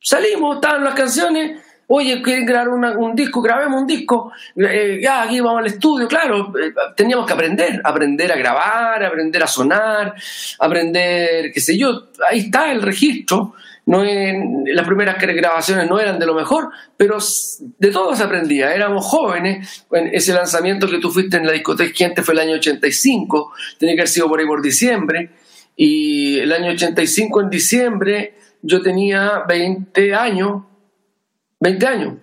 [0.00, 4.32] Salimos, estaban las canciones, Oye, quieren grabar un disco, grabemos un disco.
[4.56, 6.52] Eh, ya, aquí vamos al estudio, claro.
[6.60, 10.14] Eh, teníamos que aprender, aprender a grabar, aprender a sonar,
[10.58, 12.08] aprender, qué sé yo.
[12.28, 13.54] Ahí está el registro.
[13.86, 17.18] No las primeras grabaciones no eran de lo mejor, pero
[17.78, 18.74] de todo se aprendía.
[18.74, 19.86] Éramos jóvenes.
[19.92, 23.94] En ese lanzamiento que tú fuiste en la discoteca Gente fue el año 85, tenía
[23.94, 25.30] que haber sido por ahí por diciembre.
[25.76, 30.62] Y el año 85, en diciembre, yo tenía 20 años
[31.66, 32.14] 20 años.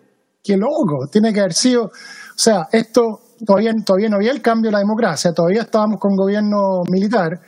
[0.44, 1.92] Qué loco, tiene que haber sido, o
[2.36, 6.84] sea, esto todavía, todavía no había el cambio de la democracia, todavía estábamos con gobierno
[6.90, 7.40] militar,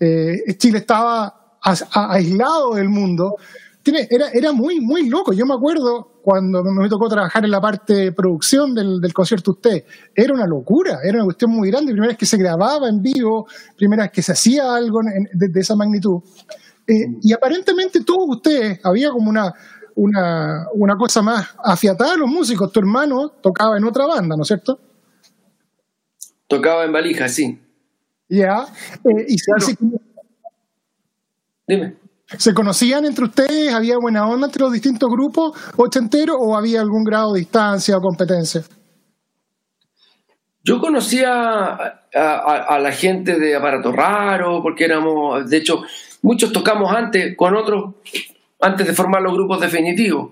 [0.00, 1.58] eh, Chile estaba
[1.92, 3.36] aislado del mundo,
[3.84, 5.32] era, era muy, muy loco.
[5.32, 9.52] Yo me acuerdo cuando me tocó trabajar en la parte de producción del, del concierto
[9.52, 9.84] Usted,
[10.14, 13.46] era una locura, era una cuestión muy grande, primera vez que se grababa en vivo,
[13.76, 15.00] primera vez que se hacía algo
[15.32, 16.20] de, esa magnitud.
[16.86, 19.52] Eh, y aparentemente todos ustedes, había como una,
[19.98, 22.70] una, una cosa más afiatada a los músicos.
[22.72, 24.78] Tu hermano tocaba en otra banda, ¿no es cierto?
[26.46, 27.60] Tocaba en valija, sí.
[28.28, 28.64] Ya.
[29.04, 29.76] Eh, y se,
[31.66, 31.96] Dime.
[32.26, 33.74] ¿Se conocían entre ustedes?
[33.74, 38.00] ¿Había buena onda entre los distintos grupos ochenteros o había algún grado de distancia o
[38.00, 38.62] competencia?
[40.62, 45.82] Yo conocía a, a, la gente de Aparato Raro, porque éramos, de hecho,
[46.20, 47.94] muchos tocamos antes con otros
[48.60, 50.30] antes de formar los grupos definitivos.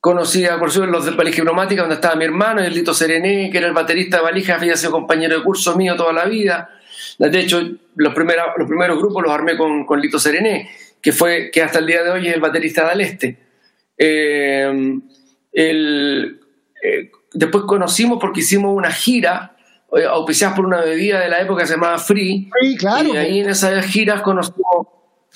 [0.00, 3.58] Conocía, por supuesto, los de Valija Hipnomática, donde estaba mi hermano, el Lito Serené, que
[3.58, 6.70] era el baterista de Valija, había sido compañero de curso mío toda la vida.
[7.18, 7.60] De hecho,
[7.96, 10.70] los, primeros, los primeros grupos los armé con, con, Lito Serené,
[11.02, 13.38] que, fue, que hasta el día de hoy es el baterista de Aleste.
[13.98, 15.00] Eh,
[15.52, 16.40] el,
[16.82, 19.54] eh, después conocimos porque hicimos una gira
[19.94, 22.48] eh, auspiciada por una bebida de la época que se llamaba Free.
[22.78, 23.12] claro.
[23.12, 24.86] Y ahí en esas giras conocimos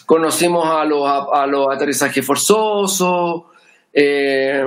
[0.06, 3.42] conocimos a los, a, los aterrizajes forzosos.
[3.92, 4.64] Eh,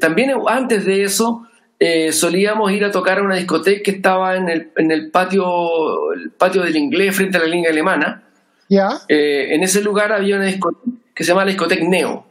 [0.00, 1.46] también antes de eso
[1.78, 6.12] eh, solíamos ir a tocar a una discoteca que estaba en el, en el patio,
[6.12, 8.22] el patio del inglés frente a la línea alemana.
[8.68, 9.00] ¿Ya?
[9.08, 12.26] Eh, en ese lugar había una discoteca que se llama la discoteca Neo.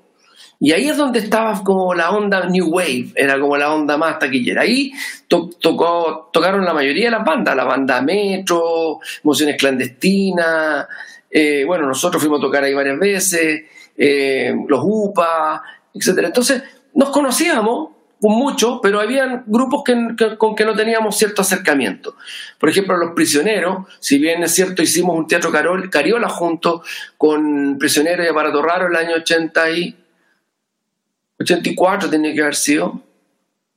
[0.60, 4.19] Y ahí es donde estaba como la onda New Wave, era como la onda más
[4.19, 4.62] taquillera.
[4.62, 4.93] Ahí
[5.28, 10.88] tocó, tocaron la mayoría de las bandas, la banda Metro, Emociones Clandestinas,
[11.29, 13.63] eh, bueno, nosotros fuimos a tocar ahí varias veces,
[13.97, 16.19] eh, los UPA, etc.
[16.23, 17.89] Entonces, nos conocíamos
[18.21, 19.83] mucho, pero había grupos
[20.38, 22.15] con que no teníamos cierto acercamiento.
[22.59, 25.51] Por ejemplo, Los Prisioneros, si bien es cierto, hicimos un teatro
[25.91, 26.83] Cariola junto
[27.17, 29.95] con Prisioneros y Aparato Raro el año 80 y
[31.39, 33.01] 84 tenía que haber sido,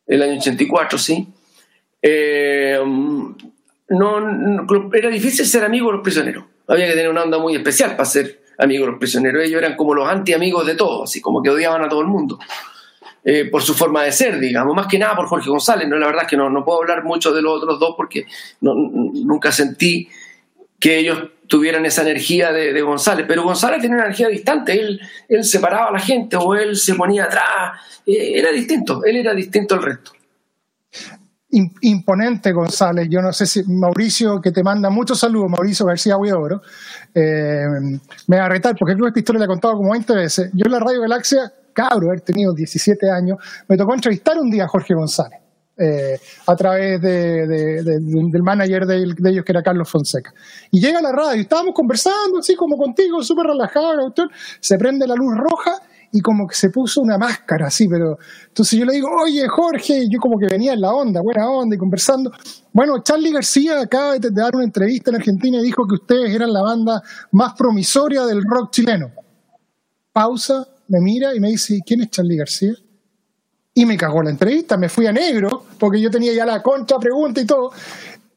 [0.06, 1.28] el año 84, sí.
[2.00, 2.78] Eh,
[3.88, 7.92] no, era difícil ser amigo de los prisioneros había que tener una onda muy especial
[7.92, 9.42] para ser amigos de los prisioneros.
[9.44, 12.38] Ellos eran como los anti-amigos de todos, así como que odiaban a todo el mundo.
[13.24, 15.88] Eh, por su forma de ser, digamos, más que nada por Jorge González.
[15.88, 15.98] ¿no?
[15.98, 18.26] La verdad es que no, no puedo hablar mucho de los otros dos porque
[18.60, 20.08] nunca sentí
[20.78, 25.44] que ellos tuvieran esa energía de, González, pero González tenía una energía distante, él, él
[25.44, 29.74] separaba a la gente o él se ponía atrás, eh, era distinto, él era distinto
[29.74, 30.12] al resto
[31.50, 33.08] imponente, González.
[33.10, 36.60] Yo no sé si Mauricio, que te manda muchos saludos, Mauricio García Huidobro,
[37.14, 37.64] eh,
[38.26, 40.50] me va a retar porque creo que esta historia la he contado como 20 veces.
[40.52, 44.64] Yo en la Radio Galaxia, cabro, haber tenido 17 años, me tocó entrevistar un día
[44.64, 45.40] a Jorge González.
[45.80, 48.96] eh, a través de, de- de- del manager de,
[49.30, 50.34] ellos, que era Carlos Fonseca.
[50.72, 54.12] Y llega a la radio, estábamos conversando, así como contigo, súper relajado,
[54.58, 55.80] se prende la luz roja
[56.12, 60.04] y como que se puso una máscara, así, pero entonces yo le digo, oye Jorge,
[60.04, 62.32] y yo como que venía en la onda, buena onda, y conversando.
[62.72, 66.34] Bueno, Charlie García acaba de, de dar una entrevista en Argentina y dijo que ustedes
[66.34, 69.10] eran la banda más promisoria del rock chileno.
[70.12, 72.74] Pausa, me mira y me dice, ¿quién es Charlie García?
[73.78, 76.98] y me cagó la entrevista, me fui a negro, porque yo tenía ya la contra
[76.98, 77.70] pregunta y todo.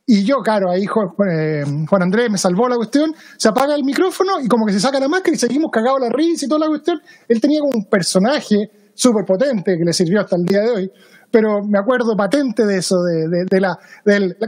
[0.05, 3.83] Y yo, claro, ahí Juan, eh, Juan Andrés me salvó la cuestión, se apaga el
[3.83, 6.59] micrófono y como que se saca la máscara y seguimos cagados la risa y toda
[6.61, 7.01] la cuestión.
[7.27, 10.91] Él tenía como un personaje súper potente que le sirvió hasta el día de hoy,
[11.29, 13.77] pero me acuerdo patente de eso, de, de- de la,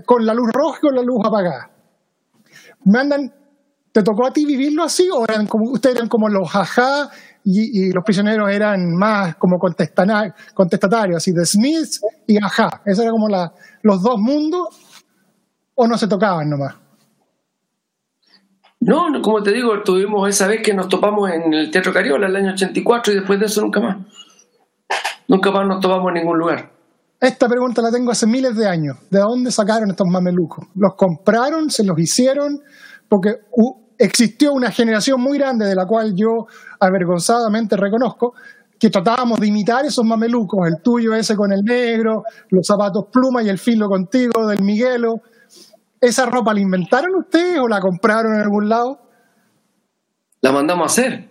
[0.05, 1.69] con la luz roja y con la luz apagada.
[2.85, 3.33] Me andan,
[3.91, 7.09] ¿te tocó a ti vivirlo así o eran como, ustedes eran como los jajá
[7.45, 12.81] y, los prisioneros eran más como contestatarios, así de Smith y ajá?
[12.85, 14.67] ¿Esos eran como los dos mundos
[15.75, 16.75] o no se tocaban nomás?
[18.79, 22.27] No, no, como te digo, tuvimos esa vez que nos topamos en el Teatro Cariola
[22.27, 23.97] el año 84 y después de eso nunca más.
[25.27, 26.69] Nunca más nos topamos en ningún lugar.
[27.19, 28.97] Esta pregunta la tengo hace miles de años.
[29.09, 30.67] ¿De dónde sacaron estos mamelucos?
[30.75, 31.69] ¿Los compraron?
[31.69, 32.61] ¿Se los hicieron?
[33.07, 33.37] Porque
[33.97, 36.47] existió una generación muy grande de la cual yo
[36.81, 38.33] avergonzadamente reconozco
[38.77, 43.41] que tratábamos de imitar esos mamelucos, el tuyo ese con el negro, los zapatos pluma
[43.41, 45.21] y el filo contigo del Miguelo.
[46.03, 48.99] ¿Esa ropa la inventaron ustedes o la compraron en algún lado?
[50.41, 51.29] La mandamos a hacer.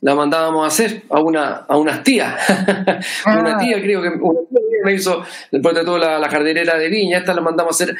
[0.00, 2.34] La mandábamos a hacer a una a unas tías.
[3.26, 3.58] una Ah.
[3.58, 5.22] tía, creo que una tía me hizo
[5.52, 7.96] después de todo la, la jardinera de viña, esta la mandamos a hacer.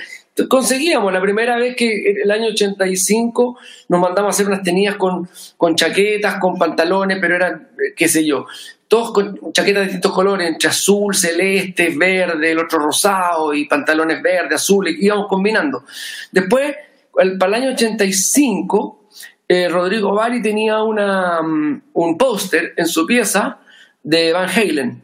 [0.49, 3.57] Conseguíamos la primera vez que en el año 85
[3.89, 8.09] nos mandamos a hacer unas tenidas con, con chaquetas, con pantalones, pero eran, eh, qué
[8.09, 8.47] sé yo,
[8.93, 14.21] todos con chaquetas de distintos colores, entre azul, celeste, verde, el otro rosado y pantalones
[14.21, 15.83] verdes, azules, íbamos combinando.
[16.31, 16.77] Después,
[17.17, 19.07] el- para el año 85,
[19.49, 23.61] eh, Rodrigo Bari tenía una, mm, un póster en su pieza
[24.03, 25.03] de Van Halen.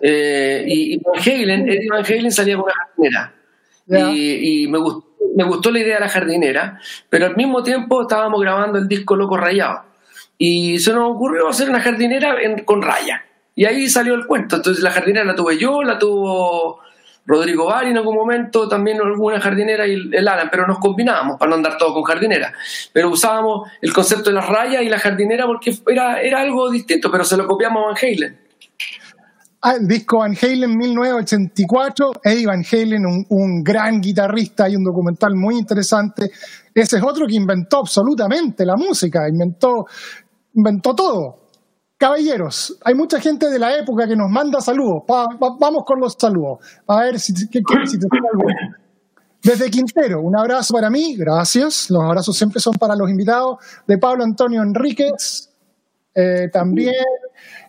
[0.00, 3.34] Eh, y, y Van Halen, Eddie Van Halen salía con una jardinera.
[4.10, 5.04] Y, y me, gustó,
[5.36, 9.16] me gustó la idea de la jardinera, pero al mismo tiempo estábamos grabando el disco
[9.16, 9.84] Loco Rayado.
[10.38, 13.24] Y se nos ocurrió hacer una jardinera con raya.
[13.54, 14.56] Y ahí salió el cuento.
[14.56, 16.80] Entonces la jardinera la tuve yo, la tuvo
[17.28, 21.50] Rodrigo Bari en algún momento, también alguna jardinera y el, Alan, pero nos combinábamos para
[21.50, 22.54] no andar todos con jardinera.
[22.90, 27.10] Pero usábamos el concepto de las rayas y la jardinera porque era, era algo distinto,
[27.10, 28.38] pero se lo copiamos a Van Halen.
[29.60, 34.84] Ah, el disco Van Halen 1984, Eddie Van Halen, un, un gran guitarrista, hay un
[34.84, 36.30] documental muy interesante.
[36.72, 39.84] Ese es otro que inventó absolutamente la música, inventó,
[40.58, 41.38] inventó todo.
[41.96, 45.02] Caballeros, hay mucha gente de la época que nos manda saludos.
[45.06, 46.58] Vamos con los saludos.
[46.86, 48.54] A ver si, qué- qué- si te alguno.
[49.42, 51.90] Desde Quintero, un abrazo para mí, gracias.
[51.90, 53.58] Los abrazos siempre son para los invitados.
[53.86, 55.50] De Pablo Antonio Enríquez,
[56.14, 56.94] eh, también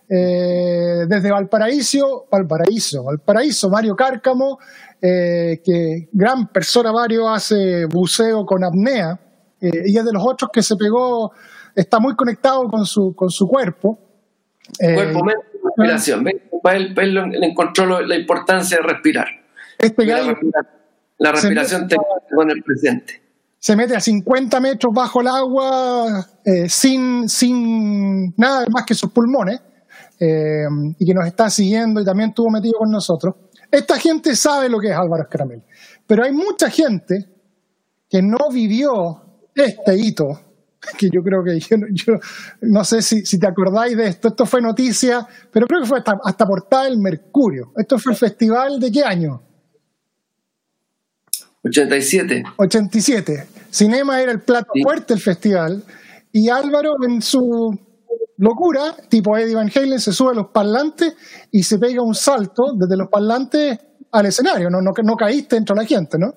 [0.08, 4.58] eh, desde Valparaíso, Valparaíso, Valparaíso, Mario Cárcamo,
[5.00, 9.18] eh, que gran persona Mario hace buceo con apnea
[9.60, 11.32] eh, y es de los otros que se pegó,
[11.74, 13.98] está muy conectado con su, con su cuerpo.
[14.78, 16.24] Eh, Cuerpo, mente, respiración.
[16.24, 16.34] ¿ves?
[16.62, 19.26] Para él, él le encontró la importancia de respirar.
[19.78, 20.68] este La, gallo respira-
[21.18, 21.96] la respiración te
[22.34, 23.20] con el presente.
[23.58, 29.10] se mete a 50 metros bajo el agua eh, sin, sin nada más que sus
[29.10, 29.60] pulmones
[30.18, 30.64] eh,
[30.98, 33.34] y que nos está siguiendo y también estuvo metido con nosotros.
[33.70, 35.62] Esta gente sabe lo que es Álvaro Escaramel,
[36.06, 37.26] pero hay mucha gente
[38.08, 39.22] que no vivió
[39.54, 40.26] este hito,
[40.98, 42.14] que yo creo que yo, yo
[42.62, 45.98] no sé si, si te acordáis de esto, esto fue noticia, pero creo que fue
[45.98, 47.72] hasta, hasta portada del Mercurio.
[47.76, 49.42] Esto fue el festival de qué año?
[51.64, 52.42] 87.
[52.56, 53.46] 87.
[53.70, 54.82] Cinema era el plato Sí.
[54.82, 55.84] fuerte del festival
[56.32, 57.78] y Álvaro en su
[58.38, 61.14] locura, tipo Eddie Van Halen, se sube a los parlantes
[61.50, 63.78] y se pega un salto desde los parlantes
[64.12, 64.70] al escenario.
[64.70, 66.32] No, no, no caíste entre la gente, ¿no?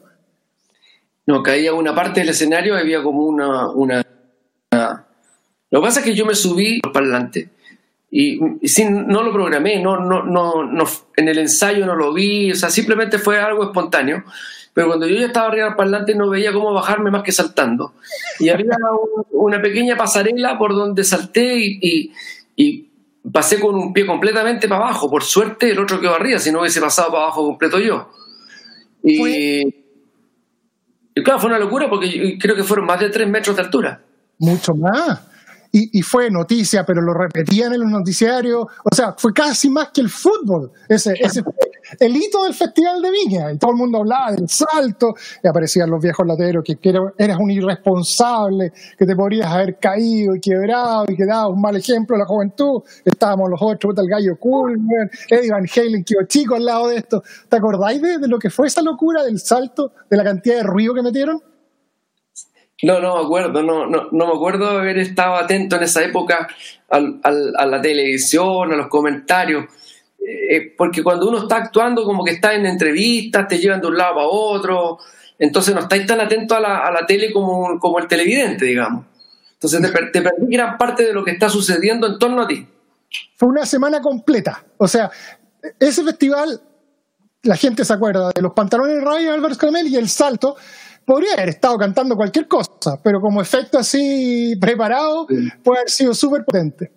[1.26, 4.04] No, caía una parte del escenario, había como una, una, una-
[5.74, 7.50] Lo que pasa es que yo me subí al parlante
[8.12, 10.84] y, y sin, no lo programé, no, no, no, no,
[11.18, 14.24] en el ensayo no lo vi, o sea, simplemente fue algo espontáneo.
[14.76, 17.94] Pero cuando yo ya estaba arriba del parlante no veía cómo bajarme más que saltando.
[18.40, 22.12] Y había un- una pequeña pasarela por donde salté y, y-
[22.56, 22.90] y
[23.32, 25.10] pasé con un pie completamente para abajo.
[25.10, 28.12] Por suerte el otro quedó arriba, si no hubiese pasado para abajo completo yo.
[29.04, 29.76] Y, Fue-
[31.16, 34.02] y claro, fue una locura porque creo que fueron más de tres metros de altura.
[34.40, 35.22] Mucho más.
[35.76, 38.68] Y, y fue noticia, pero lo repetían en los noticiarios.
[38.84, 40.72] O sea, fue casi más que el fútbol.
[40.88, 41.42] Ese, ese
[42.00, 43.52] el hito del Festival de Viña.
[43.52, 46.78] Y todo el mundo hablaba del salto, y aparecían los viejos lateros que,
[47.18, 51.76] eras un irresponsable, que te podrías haber caído y quebrado y que dabas un mal
[51.76, 52.82] ejemplo a la juventud.
[53.04, 54.80] Estábamos los otros, el gallo cool,
[55.30, 57.24] Eddie Van Halen, que chico al lado de esto.
[57.50, 60.64] ¿Te acordáis de, de lo que fue esa locura del salto, de la cantidad de
[60.64, 61.53] ruido que metieron?
[62.82, 66.04] No, no me acuerdo, no, no, no me acuerdo de haber estado atento en esa
[66.04, 66.48] época
[66.90, 69.66] al, a la televisión, a los comentarios,
[70.26, 73.98] eh, porque cuando uno está actuando como que está en entrevistas, te llevan de un
[73.98, 75.00] lado a otro,
[75.38, 79.06] entonces no estáis tan atento a la, a la tele como, el televidente, digamos.
[79.54, 82.66] Entonces te, te perdí gran parte de lo que está sucediendo en torno a ti.
[83.36, 85.12] Fue una semana completa, o sea,
[85.80, 86.62] ese festival,
[87.44, 90.56] la gente se acuerda de los pantalones de Ryan Álvaro Caramel y el salto,
[91.06, 95.28] podría haber estado cantando cualquier cosa, pero como efecto así preparado,
[95.64, 96.92] puede haber sido súper potente.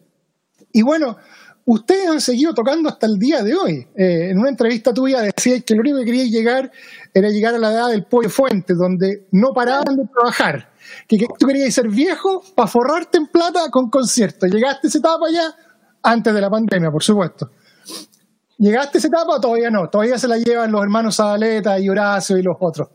[0.73, 1.17] Y bueno,
[1.65, 3.87] ustedes han seguido tocando hasta el día de hoy.
[3.97, 6.71] Eh, en una entrevista tuya decías que lo único que querías llegar
[7.13, 10.71] era llegar a la edad del pollo fuente, donde no paraban de trabajar.
[11.09, 14.51] Que, tú querías ser viejo para forrarte en plata con conciertos.
[14.51, 15.55] ¿Llegaste a esa etapa ya?
[16.03, 17.51] Antes de la pandemia, por supuesto.
[18.59, 19.89] ¿Llegaste a esa etapa o todavía no?
[19.89, 22.89] Todavía se la llevan los hermanos Zabaleta y Horacio y los otros.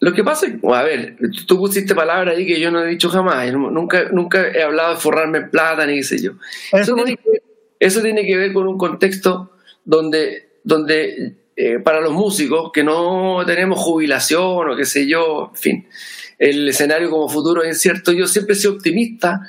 [0.00, 1.16] Lo que pasa es, a ver,
[1.46, 3.50] tú pusiste palabras ahí que yo no he dicho jamás.
[3.52, 6.32] Nunca, nunca he hablado de forrarme en plata, ni qué sé yo.
[6.72, 9.52] Eso, tiene, que, ver con un contexto
[9.84, 15.60] donde, donde eh, para los músicos que no tenemos jubilación o qué sé yo, en
[15.60, 15.88] fin,
[16.38, 18.12] el escenario como futuro es incierto.
[18.12, 19.40] Yo siempre sido optimista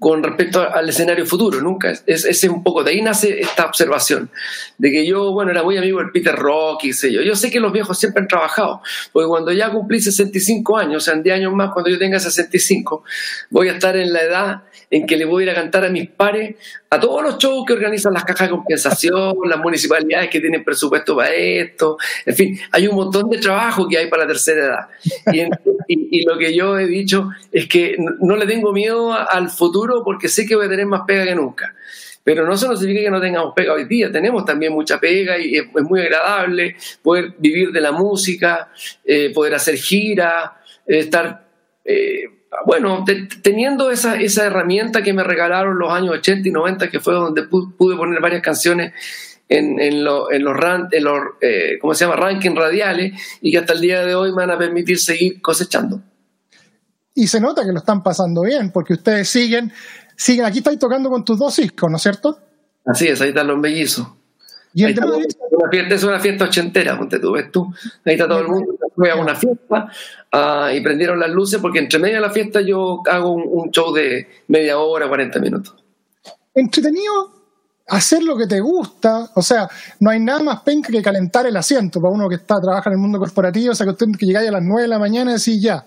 [0.00, 1.92] con respecto al escenario futuro, nunca.
[2.06, 4.30] Es, es, un poco, de ahí nace esta observación,
[4.78, 7.20] de que yo, bueno, era muy amigo del Peter Rock y sé yo.
[7.20, 8.80] Yo sé que los viejos siempre han trabajado,
[9.12, 12.18] porque cuando ya cumplí 65 años, o sea, en 10 años más, cuando yo tenga
[12.18, 13.04] 65,
[13.50, 15.90] voy a estar en la edad en que le voy a ir a cantar a
[15.90, 16.56] mis pares
[16.92, 21.16] a todos los shows que organizan las cajas de compensación, las municipalidades que tienen presupuesto
[21.16, 24.88] para esto, en fin, hay un montón de trabajo que hay para la tercera edad.
[25.86, 30.28] Y, lo que yo he dicho es que no le tengo miedo al futuro porque
[30.28, 31.74] sé que voy a tener más pega que nunca.
[32.22, 35.56] Pero no solo significa que no tengamos pega hoy día, tenemos también mucha pega y
[35.56, 38.70] es, muy agradable poder vivir de la música,
[39.04, 41.46] eh, poder hacer gira, eh, estar...
[41.84, 43.04] Eh, bueno,
[43.42, 47.44] teniendo esa, esa herramienta que me regalaron los años 80 y 90, que fue donde
[47.44, 48.92] pude poner varias canciones
[49.48, 50.56] en, en, los, en los,
[51.40, 52.16] eh, ¿cómo se llama?
[52.16, 56.00] Ranking radiales y que hasta el día de hoy me van a permitir seguir cosechando.
[57.14, 59.72] Y se nota que lo están pasando bien, porque ustedes siguen,
[60.16, 62.38] siguen, aquí estáis tocando con tus dos hijos, ¿no es cierto?
[62.86, 64.06] Así es, ahí están los mellizos.
[64.72, 67.72] Y una fiesta, es una fiesta ochentera, ponte tú, ves tú.
[68.04, 69.90] Ahí está todo el mundo, fue a una fiesta
[70.32, 73.92] uh, y prendieron las luces porque entre medio de la fiesta yo hago un, show
[73.92, 75.74] de media hora, 40 minutos.
[76.54, 77.40] Entretenido
[77.88, 79.68] hacer lo que te gusta, o sea,
[79.98, 82.94] no hay nada más penca que calentar el asiento para uno que está trabaja en
[82.94, 85.32] el mundo corporativo, o sea, que usted que llegáis a las 9 de la mañana
[85.32, 85.84] y decís ya,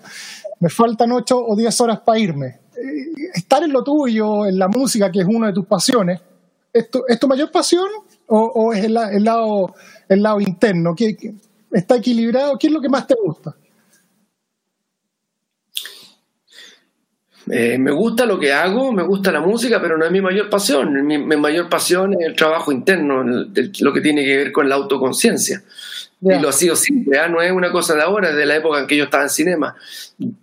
[0.60, 2.46] me faltan 8 o 10 horas para irme.
[2.76, 6.20] Eh, estar en lo tuyo, en la música, que es una de tus pasiones,
[6.70, 7.88] ¿es tu, ¿es tu mayor pasión
[8.36, 9.74] o, es el, lado,
[10.08, 10.94] el lado interno?
[10.94, 11.16] ¿Qué,
[11.72, 12.58] está equilibrado?
[12.58, 13.54] ¿Qué es lo que más te gusta?
[17.50, 20.48] Eh, me gusta lo que hago, me gusta la música, pero no es mi mayor
[20.48, 21.06] pasión.
[21.06, 25.62] Mi, mayor pasión es el trabajo interno, lo que tiene que ver con la autoconciencia.
[26.22, 27.28] Y lo ha sido siempre, ¿ah?
[27.28, 29.28] no es una cosa de ahora, es de la época en que yo estaba en
[29.28, 29.76] cinema.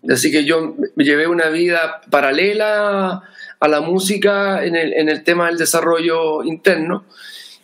[0.08, 3.24] Así que yo llevé una vida paralela
[3.60, 7.06] a la música en el, en el tema del desarrollo interno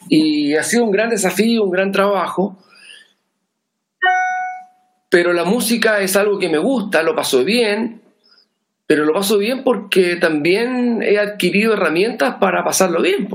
[0.10, 2.58] y ha sido un gran desafío, un gran trabajo.
[5.10, 8.02] Pero la música es algo que me gusta, lo paso bien,
[8.86, 13.28] pero lo paso bien porque también he adquirido herramientas para pasarlo bien.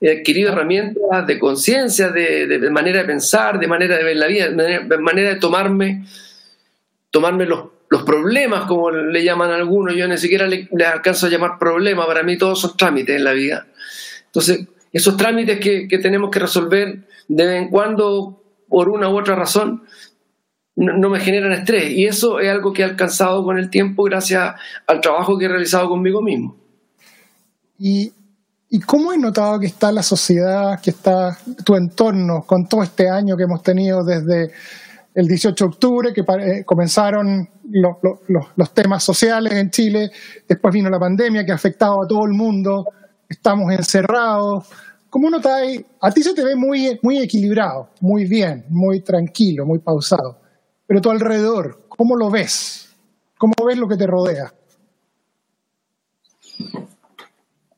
[0.00, 4.48] He adquirido herramientas de conciencia, de, manera de pensar, de manera de ver la vida,
[4.48, 6.04] de manera de tomarme,
[7.10, 7.68] tomarme los,
[8.04, 9.94] problemas, como le llaman algunos.
[9.94, 13.32] Yo ni siquiera le, alcanzo a llamar problema, para mí todos son trámites en la
[13.32, 13.66] vida.
[14.26, 19.34] Entonces, esos trámites que, tenemos que resolver de vez en cuando, por una u otra
[19.34, 19.82] razón,
[20.76, 21.90] no, me generan estrés.
[21.90, 24.54] Y eso es algo que he alcanzado con el tiempo gracias
[24.86, 26.56] al trabajo que he realizado conmigo mismo.
[27.78, 28.12] ¿Y,
[28.86, 33.36] cómo he notado que está la sociedad, que está tu entorno con todo este año
[33.36, 34.52] que hemos tenido desde
[35.14, 36.22] el 18 de octubre, que
[36.64, 40.10] comenzaron los temas sociales en Chile,
[40.46, 42.84] después vino la pandemia que ha afectado a todo el mundo,
[43.28, 44.66] estamos encerrados.
[45.10, 45.82] ¿Cómo notáis?
[46.00, 50.40] A ti se te ve muy, muy equilibrado, muy bien, muy tranquilo, muy pausado.
[50.86, 52.94] Pero tu alrededor, ¿cómo lo ves?
[53.36, 54.52] ¿Cómo ves lo que te rodea?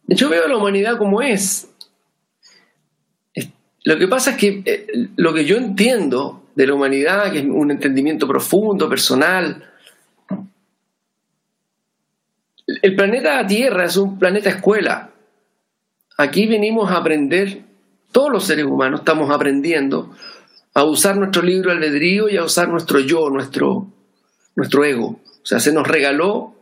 [0.06, 1.68] Yo veo la humanidad como es.
[3.84, 4.86] lo que pasa es que eh,
[5.16, 9.70] lo que yo entiendo de la humanidad, que es un entendimiento profundo, personal,
[12.82, 15.10] el planeta Tierra es un planeta escuela.
[16.20, 17.62] Aquí venimos a aprender,
[18.12, 20.14] todos los seres humanos estamos aprendiendo
[20.74, 23.86] a usar nuestro libro albedrío y a usar nuestro yo, nuestro,
[24.54, 25.18] nuestro ego.
[25.42, 26.56] O sea, se nos regaló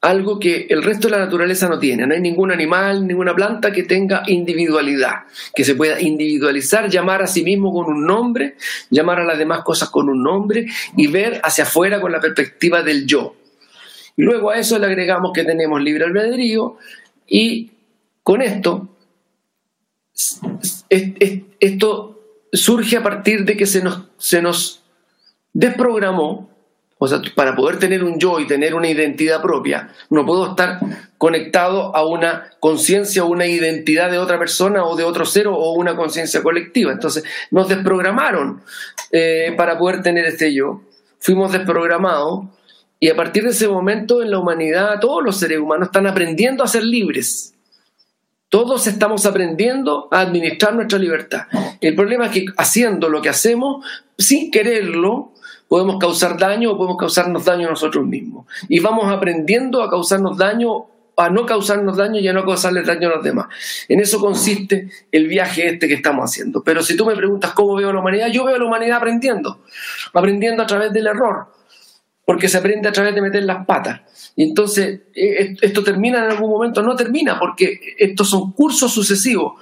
[0.00, 2.06] algo que el resto de la naturaleza no tiene.
[2.06, 5.24] No hay ningún animal, ninguna planta que tenga individualidad,
[5.56, 8.54] que se pueda individualizar, llamar a sí mismo con un nombre,
[8.90, 12.84] llamar a las demás cosas con un nombre y ver hacia afuera con la perspectiva
[12.84, 13.34] del yo.
[14.16, 16.76] Y luego a eso le agregamos que tenemos libre albedrío
[17.26, 17.72] y
[18.22, 18.88] con esto,
[20.88, 22.20] esto
[22.52, 24.82] surge a partir de que se nos, se nos
[25.52, 26.50] desprogramó
[27.02, 30.78] o sea, para poder tener un yo y tener una identidad propia, no puedo estar
[31.16, 35.72] conectado a una conciencia o una identidad de otra persona o de otro ser o
[35.72, 36.92] una conciencia colectiva.
[36.92, 38.60] Entonces, nos desprogramaron
[39.12, 40.82] eh, para poder tener este yo.
[41.20, 42.44] Fuimos desprogramados
[42.98, 46.62] y a partir de ese momento en la humanidad todos los seres humanos están aprendiendo
[46.62, 47.54] a ser libres.
[48.50, 51.42] Todos estamos aprendiendo a administrar nuestra libertad.
[51.80, 53.86] El problema es que haciendo lo que hacemos,
[54.18, 55.32] sin quererlo,
[55.68, 58.46] podemos causar daño o podemos causarnos daño a nosotros mismos.
[58.68, 60.86] Y vamos aprendiendo a causarnos daño,
[61.16, 63.46] a no causarnos daño y a no causarles daño a los demás.
[63.88, 66.64] En eso consiste el viaje este que estamos haciendo.
[66.64, 69.60] Pero si tú me preguntas cómo veo la humanidad, yo veo la humanidad aprendiendo,
[70.12, 71.46] aprendiendo a través del error,
[72.24, 74.00] porque se aprende a través de meter las patas.
[74.36, 79.54] Y entonces, eh, esto termina en algún momento, no termina, porque estos son cursos sucesivos.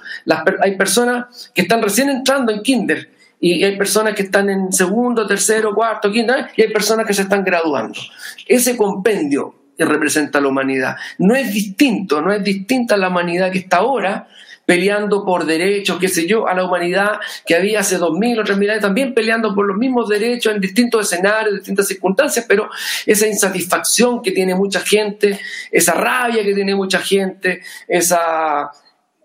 [0.61, 5.25] hay personas que están recién entrando en kinder y hay personas que están en segundo,
[5.25, 6.45] tercero, cuarto, quinto, ¿eh?
[6.57, 7.99] y hay personas que se están graduando.
[8.45, 13.49] Ese compendio que representa la humanidad no es distinto, no es distinta a la humanidad
[13.49, 14.27] que está ahora
[14.69, 18.43] peleando por derechos, qué sé yo, a la humanidad que había hace dos mil o
[18.43, 22.45] tres mil años, también peleando por los mismos derechos en distintos escenarios, en distintas circunstancias,
[22.47, 22.69] pero
[23.03, 25.39] esa insatisfacción que tiene mucha gente,
[25.71, 28.69] esa rabia que tiene mucha gente, esa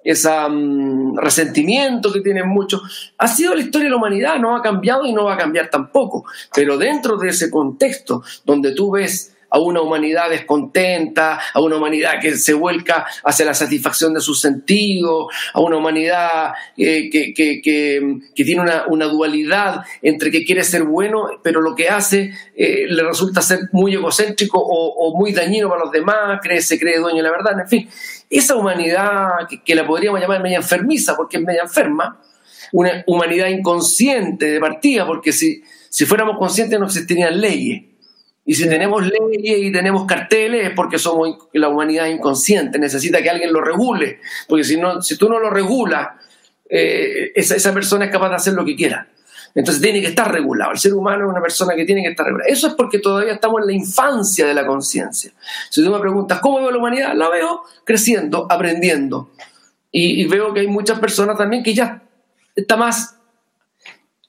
[0.03, 3.13] ese mm, resentimiento que tienen muchos.
[3.19, 5.69] Ha sido la historia de la humanidad, no ha cambiado y no va a cambiar
[5.69, 6.25] tampoco.
[6.55, 12.15] Pero dentro de ese contexto donde tú ves a una humanidad descontenta, a una humanidad
[12.21, 17.63] que se vuelca hacia la satisfacción de sus sentidos, a una humanidad eh, que,
[18.35, 23.43] tiene una, dualidad entre que quiere ser bueno, pero lo que hace eh, le resulta
[23.43, 27.31] ser muy egocéntrico o, muy dañino para los demás, cree, se cree dueño de la
[27.31, 27.89] verdad, en fin.
[28.29, 29.29] Esa humanidad
[29.65, 32.21] que, la podríamos llamar media enfermiza, porque es media enferma,
[32.73, 37.94] una humanidad inconsciente de partida, porque si, si fuéramos conscientes no existirían leyes
[38.47, 43.31] y si tenemos leyes y tenemos carteles es porque somos la humanidad inconsciente, necesita que
[43.31, 46.09] alguien lo regule, porque si, no, si tú no lo regulas,
[46.69, 49.09] eh, esa, esa, persona es capaz de hacer lo que quiera.
[49.55, 50.73] Entonces tiene que estar regulado.
[50.73, 52.51] El ser humano es una persona que tiene que estar regulada.
[52.51, 55.33] Eso es porque todavía estamos en la infancia de la conciencia.
[55.71, 59.31] Si tú me preguntas cómo veo la humanidad, la veo creciendo, aprendiendo.
[59.93, 62.03] Y, y veo que hay muchas personas también que ya
[62.57, 63.17] está más,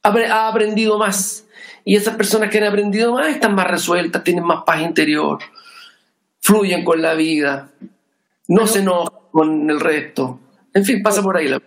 [0.04, 1.45] ha aprendido más
[1.86, 5.38] y esas personas que han aprendido más están más resueltas, tienen más paz interior,
[6.42, 7.70] fluyen con la vida,
[8.48, 10.40] no se enojan con el resto.
[10.74, 11.62] En fin, pasa por ahí la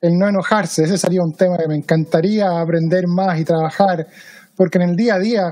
[0.00, 4.06] el no enojarse, ese sería un tema que me encantaría aprender más y trabajar,
[4.56, 5.42] porque en el día a día,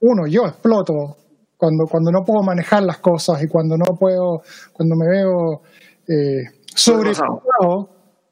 [0.00, 1.18] uno, yo exploto
[1.58, 4.40] cuando, cuando no puedo manejar las cosas y cuando no puedo,
[4.72, 5.60] cuando me veo
[6.08, 6.44] eh,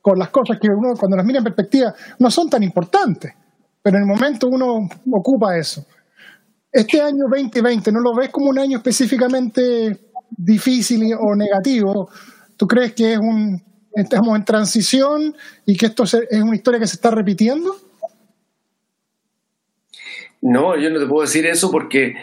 [0.00, 3.34] con las cosas que uno, cuando las mira en perspectiva, no son tan importantes
[3.82, 5.86] pero en el momento uno ocupa eso.
[6.72, 9.98] Este año 2020, ¿no lo ves como un año específicamente
[10.30, 12.08] difícil o negativo?
[12.56, 13.60] ¿Tú crees que es un,
[13.94, 15.34] estamos en transición
[15.66, 17.74] y que esto es una historia que se está repitiendo?
[20.42, 22.14] No, yo no te puedo decir eso porque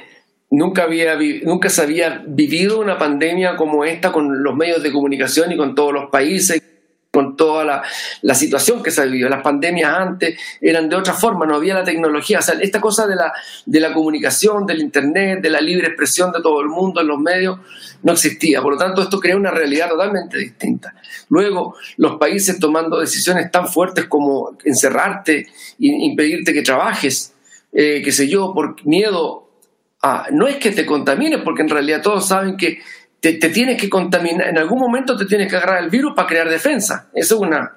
[0.50, 5.52] nunca, había, nunca se había vivido una pandemia como esta con los medios de comunicación
[5.52, 6.62] y con todos los países
[7.18, 7.82] con toda
[8.22, 9.28] la, situación que se ha vivido.
[9.28, 12.38] Las pandemias antes eran de otra forma, no había la tecnología.
[12.38, 13.34] O sea, esta cosa de la,
[13.66, 17.18] de la comunicación, del Internet, de la libre expresión de todo el mundo en los
[17.18, 17.58] medios,
[18.04, 18.62] no existía.
[18.62, 20.94] Por lo tanto, esto crea una realidad totalmente distinta.
[21.30, 25.48] Luego, los países tomando decisiones tan fuertes como encerrarte
[25.80, 27.34] impedirte que trabajes,
[27.74, 29.50] eh, qué sé yo, por miedo
[30.04, 30.28] a...
[30.32, 32.78] No es que te contamines, porque en realidad todos saben que
[33.34, 36.50] te, tienes que contaminar, en algún momento te tienes que agarrar el virus para crear
[36.50, 37.08] defensa.
[37.14, 37.76] Eso es una,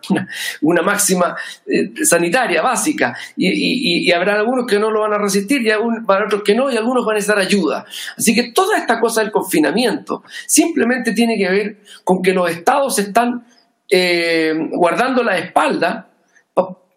[0.62, 1.36] una, máxima
[1.66, 3.16] eh, sanitaria básica.
[3.36, 6.76] Y, habrá algunos que no lo van a resistir, y habrá otros que no, y
[6.76, 7.84] algunos van a necesitar ayuda.
[8.16, 12.98] Así que toda esta cosa del confinamiento simplemente tiene que ver con que los estados
[12.98, 13.44] están
[13.88, 16.11] eh, guardando la espalda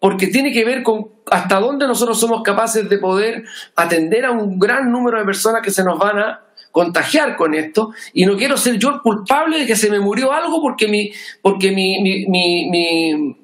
[0.04, 3.44] porque tiene que ver con hasta dónde nosotros somos capaces de poder
[3.74, 6.43] atender a un gran número de personas que se nos van a
[6.74, 10.32] contagiar con esto y no quiero ser yo el culpable de que se me murió
[10.32, 13.36] algo porque mi, porque mi, mi, mi,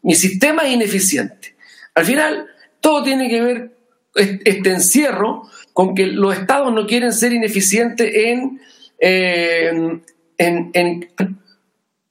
[0.00, 1.54] mi sistema es ineficiente.
[1.94, 2.46] Al final,
[2.80, 3.76] todo tiene que ver
[4.14, 5.42] este encierro
[5.74, 8.58] con que los estados no quieren ser ineficientes en,
[8.98, 10.00] eh,
[10.38, 11.08] en, en,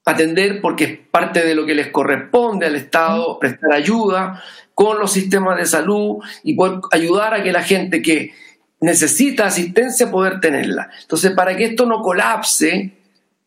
[0.06, 4.44] atender, porque es parte de lo que les corresponde al Estado, prestar ayuda
[4.76, 8.32] con los sistemas de salud y poder ayudar a que la gente que
[8.80, 10.90] necesita asistencia poder tenerla.
[11.02, 12.98] Entonces, para que esto no colapse,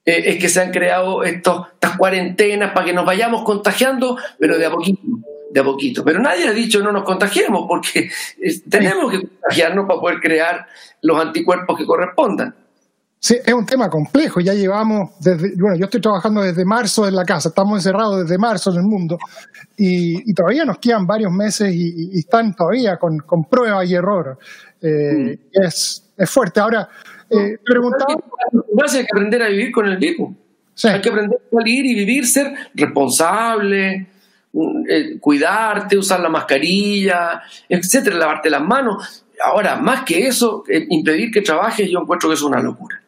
[0.05, 4.59] eh, es que se han creado estos, estas cuarentenas para que nos vayamos contagiando, pero
[4.59, 5.01] de a poquito
[5.51, 6.05] de a poquito.
[6.05, 8.11] Pero nadie ha dicho no nos contagiemos, porque
[8.69, 10.67] tenemos que contagiarnos para poder crear
[11.03, 12.55] los anticuerpos que correspondan.
[13.23, 14.41] Sí, es un tema complejo.
[14.41, 18.39] Ya llevamos desde, bueno, yo estoy trabajando desde marzo en la casa, estamos encerrados desde
[18.39, 19.19] marzo en el mundo
[19.77, 24.39] y, todavía nos quedan varios meses y, están todavía con, con, prueba y error.
[24.81, 25.65] Eh, mm.
[25.65, 26.61] es, es, fuerte.
[26.61, 26.89] Ahora,
[27.29, 28.15] eh, preguntaba.
[28.15, 30.31] Hay que aprender a vivir con el virus.
[30.85, 34.07] Hay que aprender a salir y vivir, ser responsable,
[34.89, 39.25] eh, cuidarte, usar la mascarilla, etcétera, lavarte las manos.
[39.45, 43.00] Ahora, más que eso, eh, impedir que trabajes, yo encuentro que es una locura.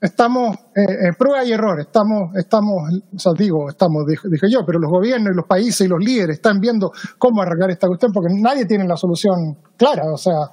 [0.00, 2.74] Estamos eh, en prueba y error, estamos, estamos,
[3.14, 6.36] o sea, digo, estamos, dije, yo, pero los gobiernos y los países y los líderes
[6.36, 10.48] están viendo cómo arreglar esta cuestión porque nadie tiene la solución clara, o sea,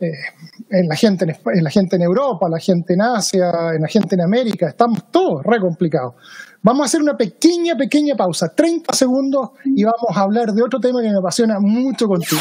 [0.00, 3.88] en, la gente en, en, la gente en Europa, la gente en Asia, en la
[3.88, 6.14] gente en América, estamos todos re complicados.
[6.64, 10.80] Vamos a hacer una pequeña, pequeña pausa, 30 segundos, y vamos a hablar de otro
[10.80, 12.40] tema que me apasiona mucho contigo.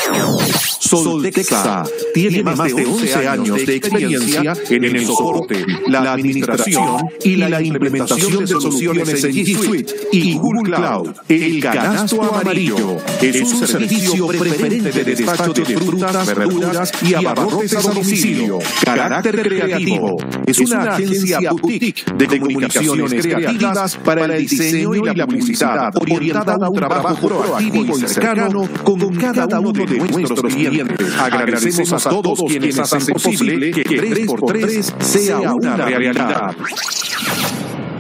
[0.80, 7.62] Soltexa tiene más de 11 años de experiencia en el soporte, la administración y la
[7.62, 11.16] implementación de soluciones en G Suite y Google Cloud.
[11.28, 17.82] El canasto amarillo es un servicio preferente de despacho de frutas, verduras y abarrotes a
[17.82, 18.60] domicilio.
[18.86, 20.16] Carácter creativo
[20.46, 26.66] es una agencia boutique de comunicaciones creativas para para el diseño y la publicidad, orientada
[26.66, 31.20] a un trabajo proactivo y cercano con cada uno de nuestros clientes.
[31.20, 36.56] Agradecemos a todos quienes hacen posible que 3x3 sea una realidad.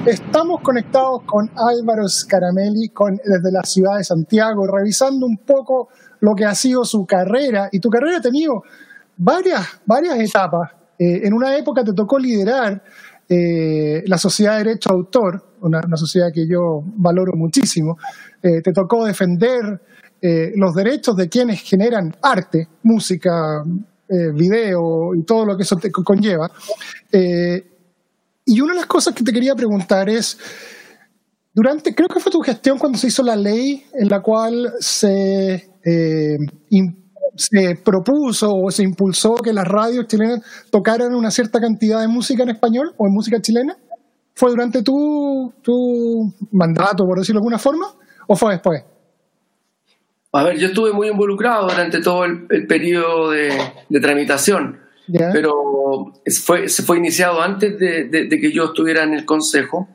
[0.05, 5.87] Estamos conectados con Álvaro Scaramelli con, desde la ciudad de Santiago, revisando un poco
[6.19, 7.69] lo que ha sido su carrera.
[7.71, 8.63] Y tu carrera ha tenido
[9.15, 10.71] varias, varias etapas.
[10.99, 12.83] Eh, en una época te tocó liderar
[13.29, 17.97] eh, la Sociedad de Derecho Autor, una, sociedad que yo valoro muchísimo,
[18.41, 19.81] eh, te tocó defender
[20.21, 23.63] eh, los derechos de quienes generan arte, música,
[24.35, 26.51] video y todo lo que eso te conlleva.
[27.11, 30.37] y una de las cosas que te quería preguntar es,
[31.51, 35.71] durante, creo que fue tu gestión cuando se hizo la ley en la cual se
[37.35, 42.43] se propuso o se impulsó que las radios chilenas tocaran una cierta cantidad de música
[42.43, 43.75] en español o en música chilena?
[44.35, 47.85] ¿Fue durante tu, tu mandato, por decirlo de alguna forma,
[48.27, 48.83] o fue después?
[50.31, 53.51] A ver, yo estuve muy involucrado durante todo el, periodo de,
[54.01, 54.79] tramitación,
[55.31, 56.11] pero
[56.43, 59.87] fue, se fue iniciado antes de, de, que yo estuviera en el Consejo,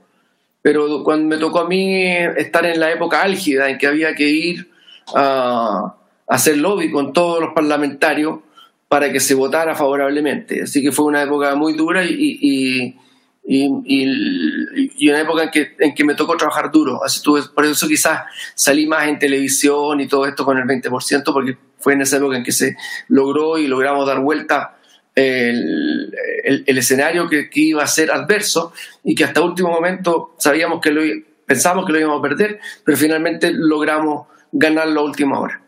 [0.62, 4.28] pero cuando me tocó a mí estar en la época álgida en que había que
[4.28, 4.70] ir
[5.12, 5.97] a
[6.28, 8.40] hacer lobby con todos los parlamentarios
[8.88, 10.62] para que se votara favorablemente.
[10.62, 12.96] Así que fue una época muy dura y, y,
[13.44, 17.02] y, una época en que, en que me tocó trabajar duro.
[17.04, 18.22] Así tuve, por eso quizás
[18.54, 22.36] salí más en televisión y todo esto con el 20%, porque fue en esa época
[22.36, 22.76] en que se
[23.08, 24.76] logró y logramos dar vuelta
[25.14, 26.14] el,
[26.44, 28.72] el, escenario que, que, iba a ser adverso
[29.02, 31.02] y que hasta último momento sabíamos que lo,
[31.44, 35.60] pensábamos que lo íbamos a perder, pero finalmente logramos ganar la última hora.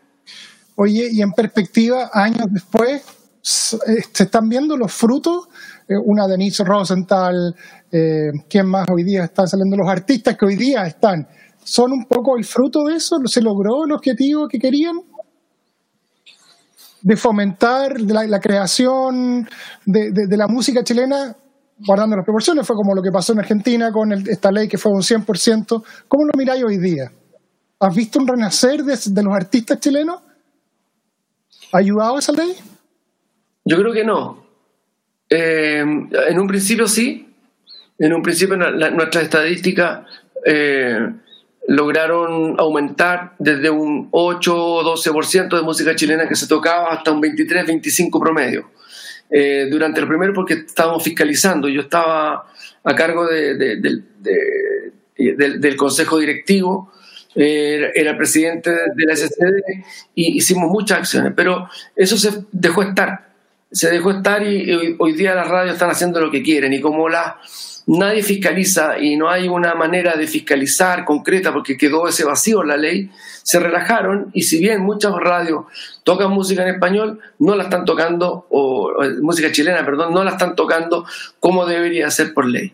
[0.83, 5.47] Oye, y en perspectiva, años después, eh, se están viendo los frutos.
[5.87, 7.53] Eh, una Denise Rosenthal,
[7.91, 9.77] eh, ¿quién más hoy día están saliendo?
[9.77, 11.27] Los artistas que hoy día están.
[11.63, 13.17] ¿Son un poco el fruto de eso?
[13.25, 14.95] ¿Se logró el objetivo que querían?
[17.03, 19.47] De fomentar la, creación
[19.85, 21.35] de, la música chilena,
[21.85, 24.91] guardando las proporciones, fue como lo que pasó en Argentina con esta ley que fue
[24.91, 25.83] un 100%.
[26.07, 27.11] ¿Cómo lo miráis hoy día?
[27.79, 30.30] ¿Has visto un renacer de los artistas chilenos?
[31.71, 32.55] ¿Ha ayudado esa ley?
[33.65, 34.45] Yo creo que no.
[35.29, 37.27] Eh, en un principio sí.
[37.97, 40.05] En un principio nuestras estadísticas
[40.45, 41.07] eh,
[41.67, 47.21] lograron aumentar desde un 8 o 12% de música chilena que se tocaba hasta un
[47.21, 48.71] 23-25 promedio.
[49.29, 51.69] Eh, durante el primero porque estábamos fiscalizando.
[51.69, 52.47] Yo estaba
[52.83, 54.03] a cargo del,
[55.15, 56.91] del consejo directivo
[57.35, 59.61] eh, era presidente de la SCD
[60.15, 63.29] y hicimos muchas acciones, pero eso se dejó estar,
[63.71, 66.73] se dejó estar y, hoy día las radios están haciendo lo que quieren.
[66.73, 67.39] Y como la,
[67.87, 72.67] nadie fiscaliza y no hay una manera de fiscalizar concreta porque quedó ese vacío en
[72.67, 73.09] la ley,
[73.43, 74.29] se relajaron.
[74.33, 75.65] Y si bien muchas radios
[76.03, 80.55] tocan música en español, no la están tocando, o, música chilena, perdón, no la están
[80.55, 81.05] tocando
[81.39, 82.73] como debería ser por ley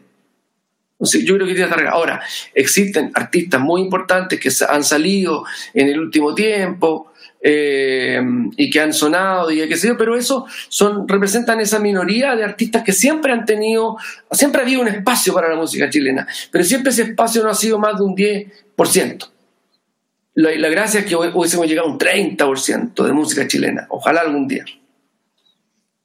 [1.00, 2.22] yo creo que tiene que Ahora,
[2.54, 5.44] existen artistas muy importantes que han salido
[5.74, 8.20] en el último tiempo eh,
[8.56, 12.44] y que han sonado y qué sé yo, pero eso son, representan esa minoría de
[12.44, 13.98] artistas que siempre han tenido,
[14.32, 17.56] siempre ha habido un espacio para la música chilena, pero siempre ese espacio no ha
[17.56, 19.30] sido más de un 10%.
[20.34, 24.48] La, la gracia es que hubiésemos llegado a un 30% de música chilena, ojalá algún
[24.48, 24.66] día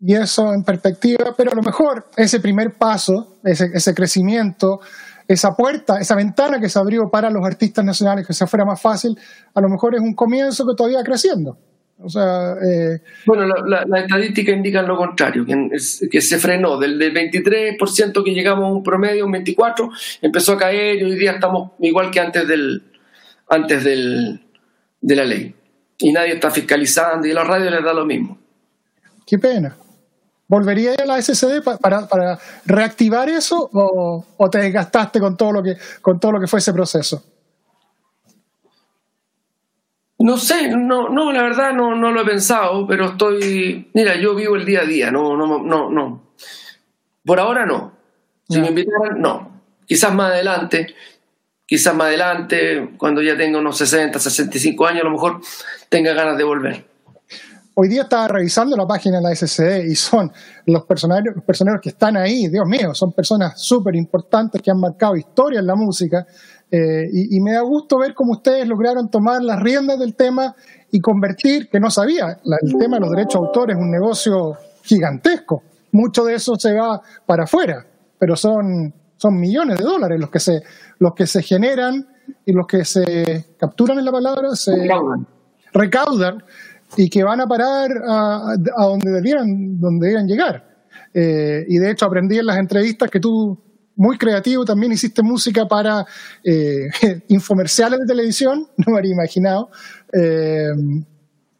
[0.04, 4.80] y eso en perspectiva, pero a lo mejor ese primer paso, ese, ese, crecimiento,
[5.28, 8.82] esa puerta, esa ventana que se abrió para los artistas nacionales, que se fuera más
[8.82, 9.16] fácil,
[9.54, 11.56] a lo mejor es un comienzo que todavía creciendo.
[12.04, 15.54] O sea, eh, bueno, las la, estadísticas indican lo contrario, que,
[16.10, 19.88] que, se frenó del, 23% que llegamos a un promedio, un 24%,
[20.20, 22.82] empezó a caer y hoy día estamos igual que antes, del,
[23.48, 24.40] antes del,
[25.00, 25.54] de la ley.
[25.98, 28.36] Y nadie está fiscalizando y a la radio les da lo mismo.
[29.24, 29.76] Qué pena.
[30.52, 35.78] ¿Volvería a la SSD para, para reactivar eso o, te desgastaste con todo lo que
[36.02, 37.24] con todo lo que fue ese proceso?
[40.18, 44.34] No sé, no, no, la verdad no, no lo he pensado, pero estoy, mira, yo
[44.34, 46.22] vivo el día a día, no, no, no, no.
[47.24, 47.94] Por ahora no.
[48.46, 49.62] Si me invitaran, no.
[49.86, 50.94] Quizás más adelante,
[51.64, 55.40] quizás más adelante, cuando ya tenga unos 60, 65 años, a lo mejor
[55.88, 56.91] tenga ganas de volver.
[57.74, 60.30] Hoy día estaba revisando la página de la SCD y son
[60.66, 65.16] los personajes, los que están ahí, Dios mío, son personas súper importantes que han marcado
[65.16, 66.26] historia en la música.
[66.70, 70.54] Eh, y, me da gusto ver cómo ustedes lograron tomar las riendas del tema
[70.90, 74.56] y convertir, que no sabía, el tema de los derechos de autor es un negocio
[74.82, 75.62] gigantesco.
[75.92, 77.86] Mucho de eso se va para afuera,
[78.18, 80.62] pero son, son millones de dólares los que se,
[80.98, 82.06] los que se generan
[82.44, 84.72] y los que se capturan en la palabra, se
[85.72, 86.42] recaudan
[86.96, 90.64] y que van a parar a, donde debieran, donde debieran llegar.
[91.14, 93.58] Eh, y de hecho aprendí en las entrevistas que tú,
[93.96, 96.04] muy creativo, también hiciste música para
[96.44, 96.88] eh,
[97.28, 99.70] infomerciales de televisión, no me habría imaginado.
[100.12, 100.70] Eh,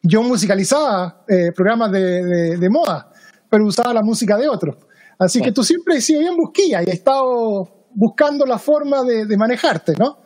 [0.03, 1.25] yo musicalizaba
[1.55, 3.09] programas de, moda,
[3.49, 4.77] pero usaba la música de otros.
[5.17, 9.27] Así que tú siempre has sido bien busquilla y has estado buscando la forma de,
[9.27, 10.19] de manejarte, ¿no?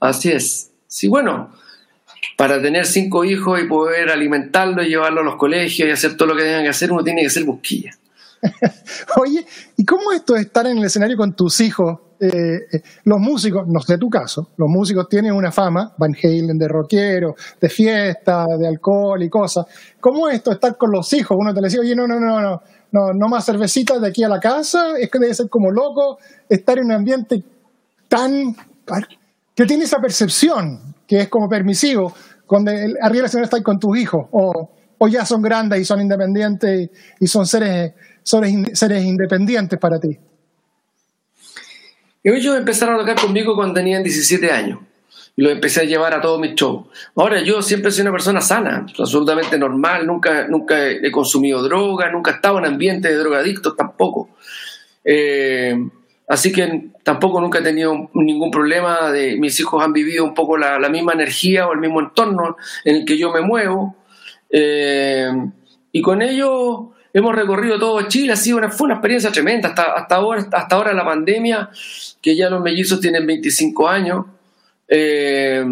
[0.00, 0.70] Así es.
[0.86, 1.50] Sí, bueno,
[2.36, 6.28] para tener cinco hijos y poder alimentarlos y llevarlos a los colegios y hacer todo
[6.28, 7.90] lo que tengan que hacer, uno tiene que ser busquilla.
[9.20, 9.44] Oye,
[9.76, 11.98] ¿y cómo esto de estar en el escenario con tus hijos?
[12.20, 12.30] Eh,
[12.72, 16.66] eh, los músicos, no sé tu caso, los músicos tienen una fama, Van Halen, de
[16.66, 19.66] rockero, de fiesta, de alcohol y cosas.
[20.00, 21.36] ¿Cómo es esto estar con los hijos?
[21.38, 24.24] Uno te le dice, oye, no, no, no, no, no, no más cervecitas de aquí
[24.24, 26.18] a la casa, es que debe ser como loco
[26.48, 27.42] estar en un ambiente
[28.08, 28.56] tan...
[29.54, 32.14] que tiene esa percepción que es como permisivo,
[32.46, 36.90] cuando arriba del escenario con tus hijos, o, o, ya son grandes y son independientes
[37.18, 40.18] y, son seres, seres, seres independientes para ti.
[42.22, 44.80] Ellos empezaron a tocar conmigo cuando tenían 17 años
[45.34, 46.88] y los empecé a llevar a todos mis shows.
[47.16, 52.32] Ahora, yo siempre soy una persona sana, absolutamente normal, nunca, nunca he consumido droga, nunca
[52.32, 54.30] he estado en ambiente de drogadictos tampoco.
[55.04, 55.74] Eh,
[56.28, 59.10] Así que tampoco nunca he tenido ningún problema.
[59.10, 62.96] De, mis hijos han vivido un poco la, misma energía o el mismo entorno en
[62.96, 63.96] el que yo me muevo.
[64.50, 65.30] Eh,
[65.90, 66.80] y con ellos
[67.14, 68.34] hemos recorrido todo Chile.
[68.34, 69.70] Ha sido una, experiencia tremenda.
[69.70, 71.70] Hasta, hasta, ahora, la pandemia,
[72.20, 74.26] que ya los mellizos tienen 25 años.
[74.86, 75.64] Eh,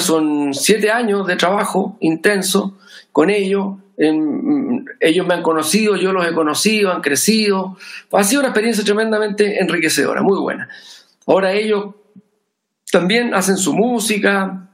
[0.00, 2.78] son siete años de trabajo intenso
[3.12, 7.76] con ellos ellos me han conocido, yo los he conocido, han crecido.
[8.12, 10.68] Ha sido una experiencia tremendamente enriquecedora, muy buena.
[11.26, 11.94] Ahora ellos
[12.90, 14.68] también hacen su música,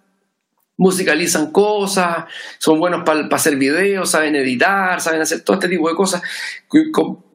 [0.77, 2.25] musicalizan cosas,
[2.59, 6.23] son buenos para hacer videos, saben editar, saben hacer todo este tipo de cosas,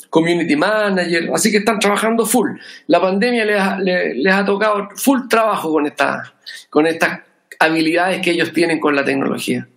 [0.09, 2.51] community manager, así que están trabajando full.
[2.88, 6.33] La pandemia les ha, les, ha tocado full trabajo con, esta,
[6.69, 7.21] con estas
[7.59, 9.67] habilidades que ellos tienen con la tecnología.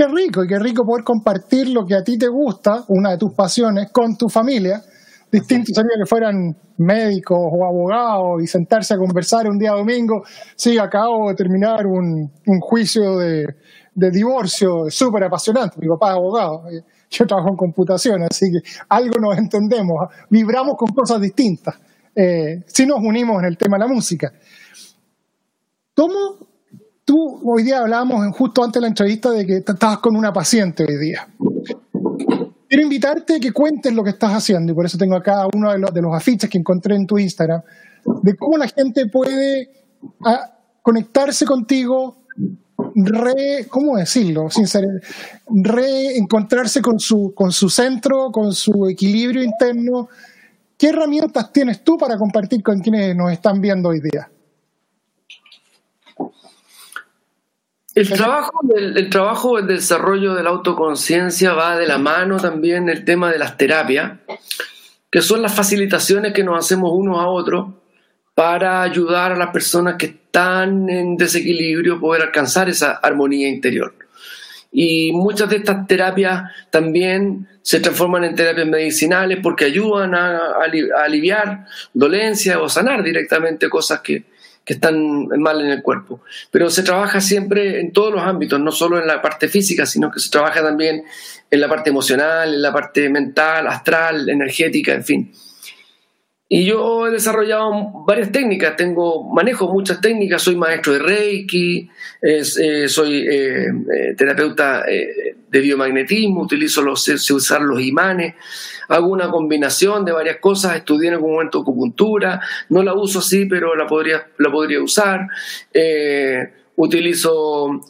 [0.00, 3.18] Qué rico, y qué rico poder compartir lo que a ti te gusta, una de
[3.18, 4.82] tus pasiones, con tu familia.
[5.30, 10.22] Distinto sería que fueran médicos o abogados y sentarse a conversar un día domingo.
[10.56, 12.30] Sí, acabo de terminar un,
[12.62, 13.54] juicio de,
[13.94, 15.76] divorcio súper apasionante.
[15.78, 16.62] Mi papá es abogado,
[17.10, 21.78] yo trabajo en computación, así que algo nos entendemos, vibramos con cosas distintas.
[22.16, 24.32] Eh, si nos unimos en el tema de la música.
[25.94, 26.49] ¿Cómo
[27.10, 30.84] tú hoy día hablábamos justo antes de la entrevista de que estabas con una paciente
[30.88, 31.26] hoy día.
[32.68, 35.72] Quiero invitarte a que cuentes lo que estás haciendo y por eso tengo acá uno
[35.72, 37.62] de los, de los afiches que encontré en tu Instagram,
[38.22, 39.70] de cómo la gente puede
[40.24, 42.18] ah, conectarse contigo,
[42.94, 44.48] re, ¿cómo decirlo?
[44.48, 44.66] Sin
[45.48, 50.08] reencontrarse con su, con su centro, con su equilibrio interno.
[50.78, 54.30] ¿Qué herramientas tienes tú para compartir con quienes nos están viendo hoy día?
[57.94, 63.04] El trabajo, del, el trabajo desarrollo de la autoconciencia va de la mano también el
[63.04, 64.12] tema de las terapias,
[65.10, 67.74] que son las facilitaciones que nos hacemos unos a otros
[68.34, 73.92] para ayudar a las personas que están en desequilibrio a poder alcanzar esa armonía interior.
[74.72, 81.04] Y muchas de estas terapias también se transforman en terapias medicinales porque ayudan a, a
[81.04, 84.26] aliviar dolencias o sanar directamente cosas que,
[84.70, 86.20] que están mal en el cuerpo.
[86.52, 90.12] Pero se trabaja siempre en todos los ámbitos, no solo en la parte física, sino
[90.12, 91.02] que se trabaja también
[91.50, 95.32] en la parte emocional, en la parte mental, astral, energética, en fin.
[96.52, 97.70] Y yo he desarrollado
[98.04, 101.88] varias técnicas, tengo, manejo muchas técnicas, soy maestro de Reiki,
[102.20, 108.34] eh, soy eh, eh, terapeuta de biomagnetismo, utilizo los, usar los imanes,
[108.88, 112.40] hago una combinación de varias cosas, estudié en algún momento acupuntura,
[112.70, 115.28] no la uso así, pero la podría, la podría usar,
[116.74, 117.80] utilizo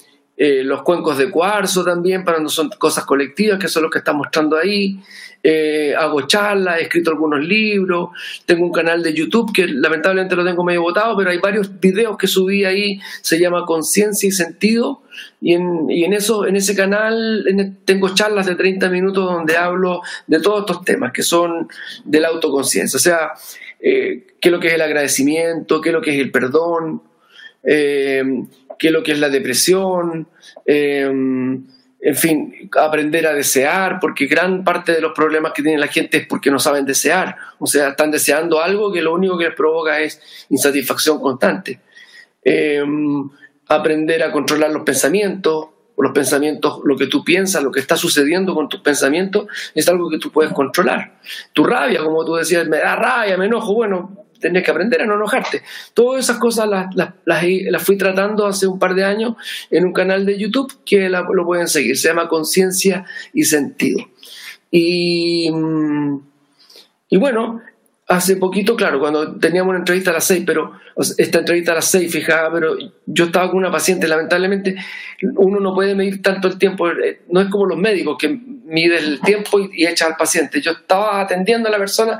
[0.40, 4.14] los cuencos de cuarzo también, para no son cosas colectivas, que son los que está
[4.14, 4.98] mostrando ahí.
[5.42, 8.10] Eh, hago charlas, he escrito algunos libros,
[8.44, 12.18] tengo un canal de YouTube que lamentablemente lo tengo medio botado, pero hay varios videos
[12.18, 15.00] que subí ahí, se llama Conciencia y Sentido,
[15.40, 17.46] y en, y en, eso, en ese canal
[17.86, 21.68] tengo charlas de 30 minutos donde hablo de todos estos temas que son
[22.04, 23.30] de la autoconciencia, o sea,
[23.80, 27.02] eh, qué es lo que es el agradecimiento, qué es lo que es el perdón,
[27.62, 28.22] eh,
[28.80, 30.26] qué es lo que es la depresión,
[32.02, 36.16] en fin, aprender a desear, porque gran parte de los problemas que tiene la gente
[36.16, 37.36] es porque no saben desear.
[37.58, 41.80] O sea, están deseando algo que lo único que les provoca es insatisfacción constante.
[42.42, 43.28] Em,
[43.68, 45.68] aprender a controlar los pensamientos,
[45.98, 50.08] los pensamientos, lo que tú piensas, lo que está sucediendo con tus pensamientos, es algo
[50.08, 51.18] que tú puedes controlar.
[51.52, 55.06] Tu rabia, como tú decías, me da rabia, me enojo, bueno, tenés que aprender a
[55.06, 55.62] no enojarte.
[55.94, 56.86] Todas esas cosas las,
[57.24, 59.34] las, fui tratando hace un par de años
[59.70, 61.96] en un canal de YouTube que lo pueden seguir.
[61.96, 64.00] Se llama Conciencia y Sentido.
[64.70, 66.20] Y, mm,
[67.10, 67.60] y bueno,
[68.10, 70.72] hace poquito, claro, cuando teníamos una entrevista a las seis, pero
[71.16, 72.76] esta entrevista a las seis, fijada, pero
[73.06, 74.74] yo estaba con una paciente, lamentablemente
[75.36, 79.04] uno no puede medir tanto el tiempo, eh, no es como los médicos que miden
[79.04, 80.60] el tiempo y, echan al paciente.
[80.60, 82.18] Yo estaba atendiendo a la persona,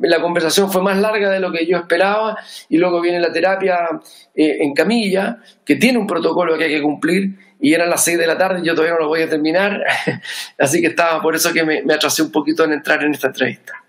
[0.00, 2.36] la conversación fue más larga de lo que yo esperaba
[2.68, 3.88] y luego viene la terapia
[4.34, 8.18] eh, en camilla, que tiene un protocolo que hay que cumplir y eran las seis
[8.18, 9.82] de la tarde y yo todavía no lo voy a terminar,
[10.58, 13.28] así que estaba por eso que me, me atrasé un poquito en entrar en esta
[13.28, 13.84] entrevista.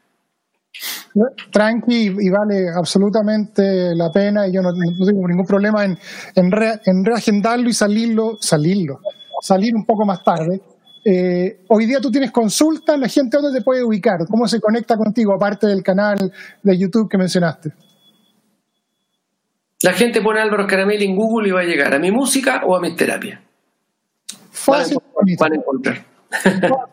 [1.51, 5.97] Tranqui y vale absolutamente la pena y yo no, tengo ningún problema en,
[6.35, 8.99] en, reagendarlo y salirlo, salirlo,
[9.41, 10.61] salir un poco más tarde.
[11.07, 14.97] Eh, hoy día tú tienes consultas, la gente dónde te puede ubicar, cómo se conecta
[14.97, 16.33] contigo, aparte del canal
[16.63, 17.71] de YouTube que mencionaste.
[19.83, 22.75] La gente pone Álvaro Caramelli en Google y va a llegar a mi música o
[22.75, 23.39] a mi terapia.
[24.49, 24.97] Fácil,
[25.39, 26.03] van a encontrar.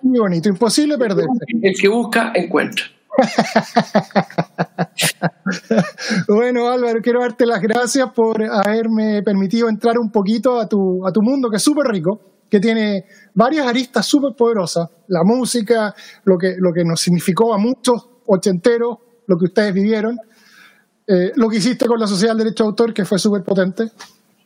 [0.02, 1.30] Muy bonito, imposible perderse.
[1.62, 2.84] El que busca, encuentra.
[6.28, 11.12] bueno, Álvaro, quiero darte las gracias por haberme permitido entrar un poquito a tu, a
[11.12, 14.88] tu mundo, que es súper rico, que tiene varias aristas súper poderosas.
[15.08, 20.18] La música, lo que, lo que nos significó a muchos ochenteros, lo que ustedes vivieron,
[21.06, 23.90] eh, lo que hiciste con la Sociedad del Derecho de Autor, que fue súper potente,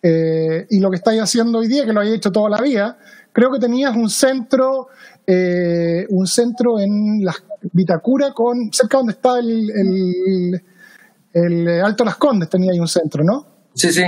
[0.02, 2.98] eh, y lo que estáis haciendo hoy día, que lo hayáis hecho toda la vida.
[3.32, 4.88] Creo que tenías un centro
[5.28, 7.34] eh, un centro en la
[7.72, 10.62] Vitacura, con, cerca donde está el,
[11.32, 13.44] el, Alto Las Condes, tenía ahí un centro, ¿no?
[13.74, 14.04] Sí, sí.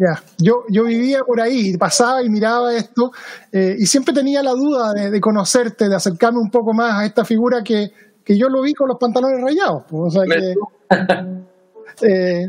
[0.00, 3.10] Ya, yo, yo vivía por ahí, pasaba y miraba esto,
[3.50, 7.24] eh, y siempre tenía la duda de, conocerte, de acercarme un poco más a esta
[7.24, 7.90] figura que,
[8.24, 9.82] que yo lo vi con los pantalones rayados.
[9.88, 10.54] Pues, o sea que,
[12.08, 12.46] eh,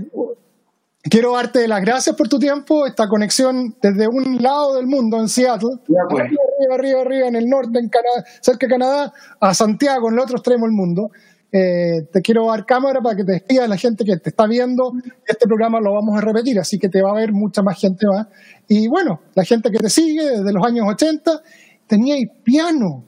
[1.01, 5.27] quiero darte las gracias por tu tiempo, esta conexión desde un lado del mundo, en
[5.27, 5.99] Seattle, pues.
[6.21, 10.19] arriba, arriba, arriba, en el norte, en Canadá, cerca de Canadá, a Santiago, en el
[10.19, 11.09] otro extremo del mundo.
[11.51, 14.93] Eh, te quiero dar cámara para que te despidas la gente que te está viendo.
[15.25, 18.05] Este programa lo vamos a repetir, así que te va a ver mucha más gente
[18.07, 18.27] más.
[18.67, 21.41] Y bueno, la gente que te sigue desde los años 80,
[21.87, 23.03] tenía piano,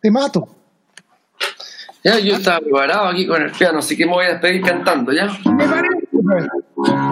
[0.00, 0.48] te mato.
[2.04, 5.12] Ya, yo estaba preparado aquí con el piano, así que me voy a despedir cantando,
[5.12, 5.26] ¿ya?
[5.44, 6.05] Me parece.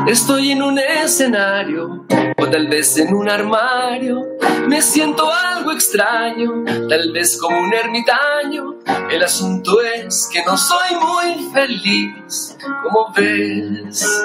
[0.06, 2.04] Estoy en un escenario
[2.36, 4.22] o tal vez en un armario.
[4.66, 8.78] Me siento algo extraño, tal vez como un ermitaño.
[9.10, 14.24] El asunto es que no soy muy feliz, como ves.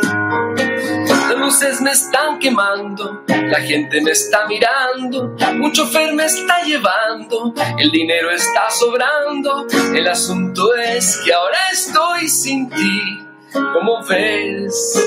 [1.07, 7.53] Las luces me están quemando, la gente me está mirando, un chofer me está llevando,
[7.77, 9.67] el dinero está sobrando.
[9.93, 15.05] El asunto es que ahora estoy sin ti, como ves.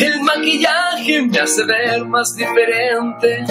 [0.00, 3.44] El maquillaje me hace ver más diferente,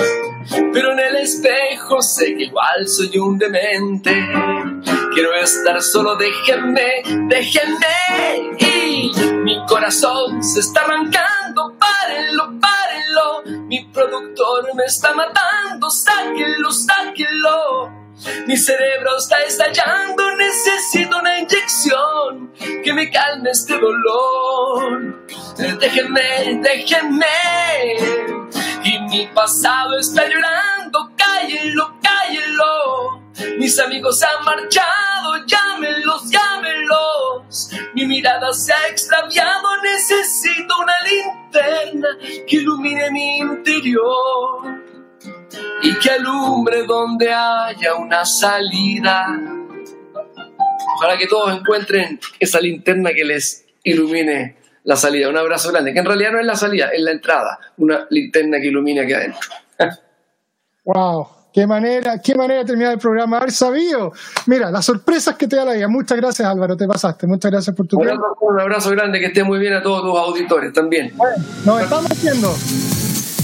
[0.73, 4.11] pero en el espejo sé que igual soy un demente.
[5.13, 7.87] Quiero estar solo, déjenme, déjenme.
[9.43, 13.63] Mi corazón se está arrancando, párenlo, párenlo.
[13.67, 18.03] Mi productor me está matando, sáquenlo, sáquenlo.
[18.47, 22.53] Mi cerebro está estallando, necesito una inyección
[22.84, 25.26] que me calme este dolor.
[25.80, 27.26] Déjenme, déjenme.
[28.84, 33.24] Y mi pasado está llorando, cállenlo, cállenlo.
[33.57, 37.72] Mis amigos han marchado, llámenlos, llámenlos.
[37.95, 42.07] Mi mirada se ha extraviado, necesito una linterna
[42.47, 44.82] que ilumine mi interior
[45.84, 49.27] y que alumbre donde haya una salida.
[50.97, 55.29] Ojalá que todos encuentren esa linterna que les ilumine la salida.
[55.29, 57.59] Un abrazo grande, que en realidad no es la salida, es la entrada.
[57.77, 59.49] Una linterna que ilumine aquí adentro.
[60.86, 63.38] Wow, qué manera, qué manera de terminar el programa.
[63.38, 64.11] Haber sabido.
[64.47, 65.88] Mira, las sorpresas que te da la vida.
[65.88, 67.25] Muchas gracias, Álvaro, te pasaste.
[67.25, 68.38] Muchas gracias por tu Un tiempo.
[68.41, 71.13] un abrazo grande, que esté muy bien a todos tus auditores también.
[71.15, 72.53] Bueno, nos estamos viendo.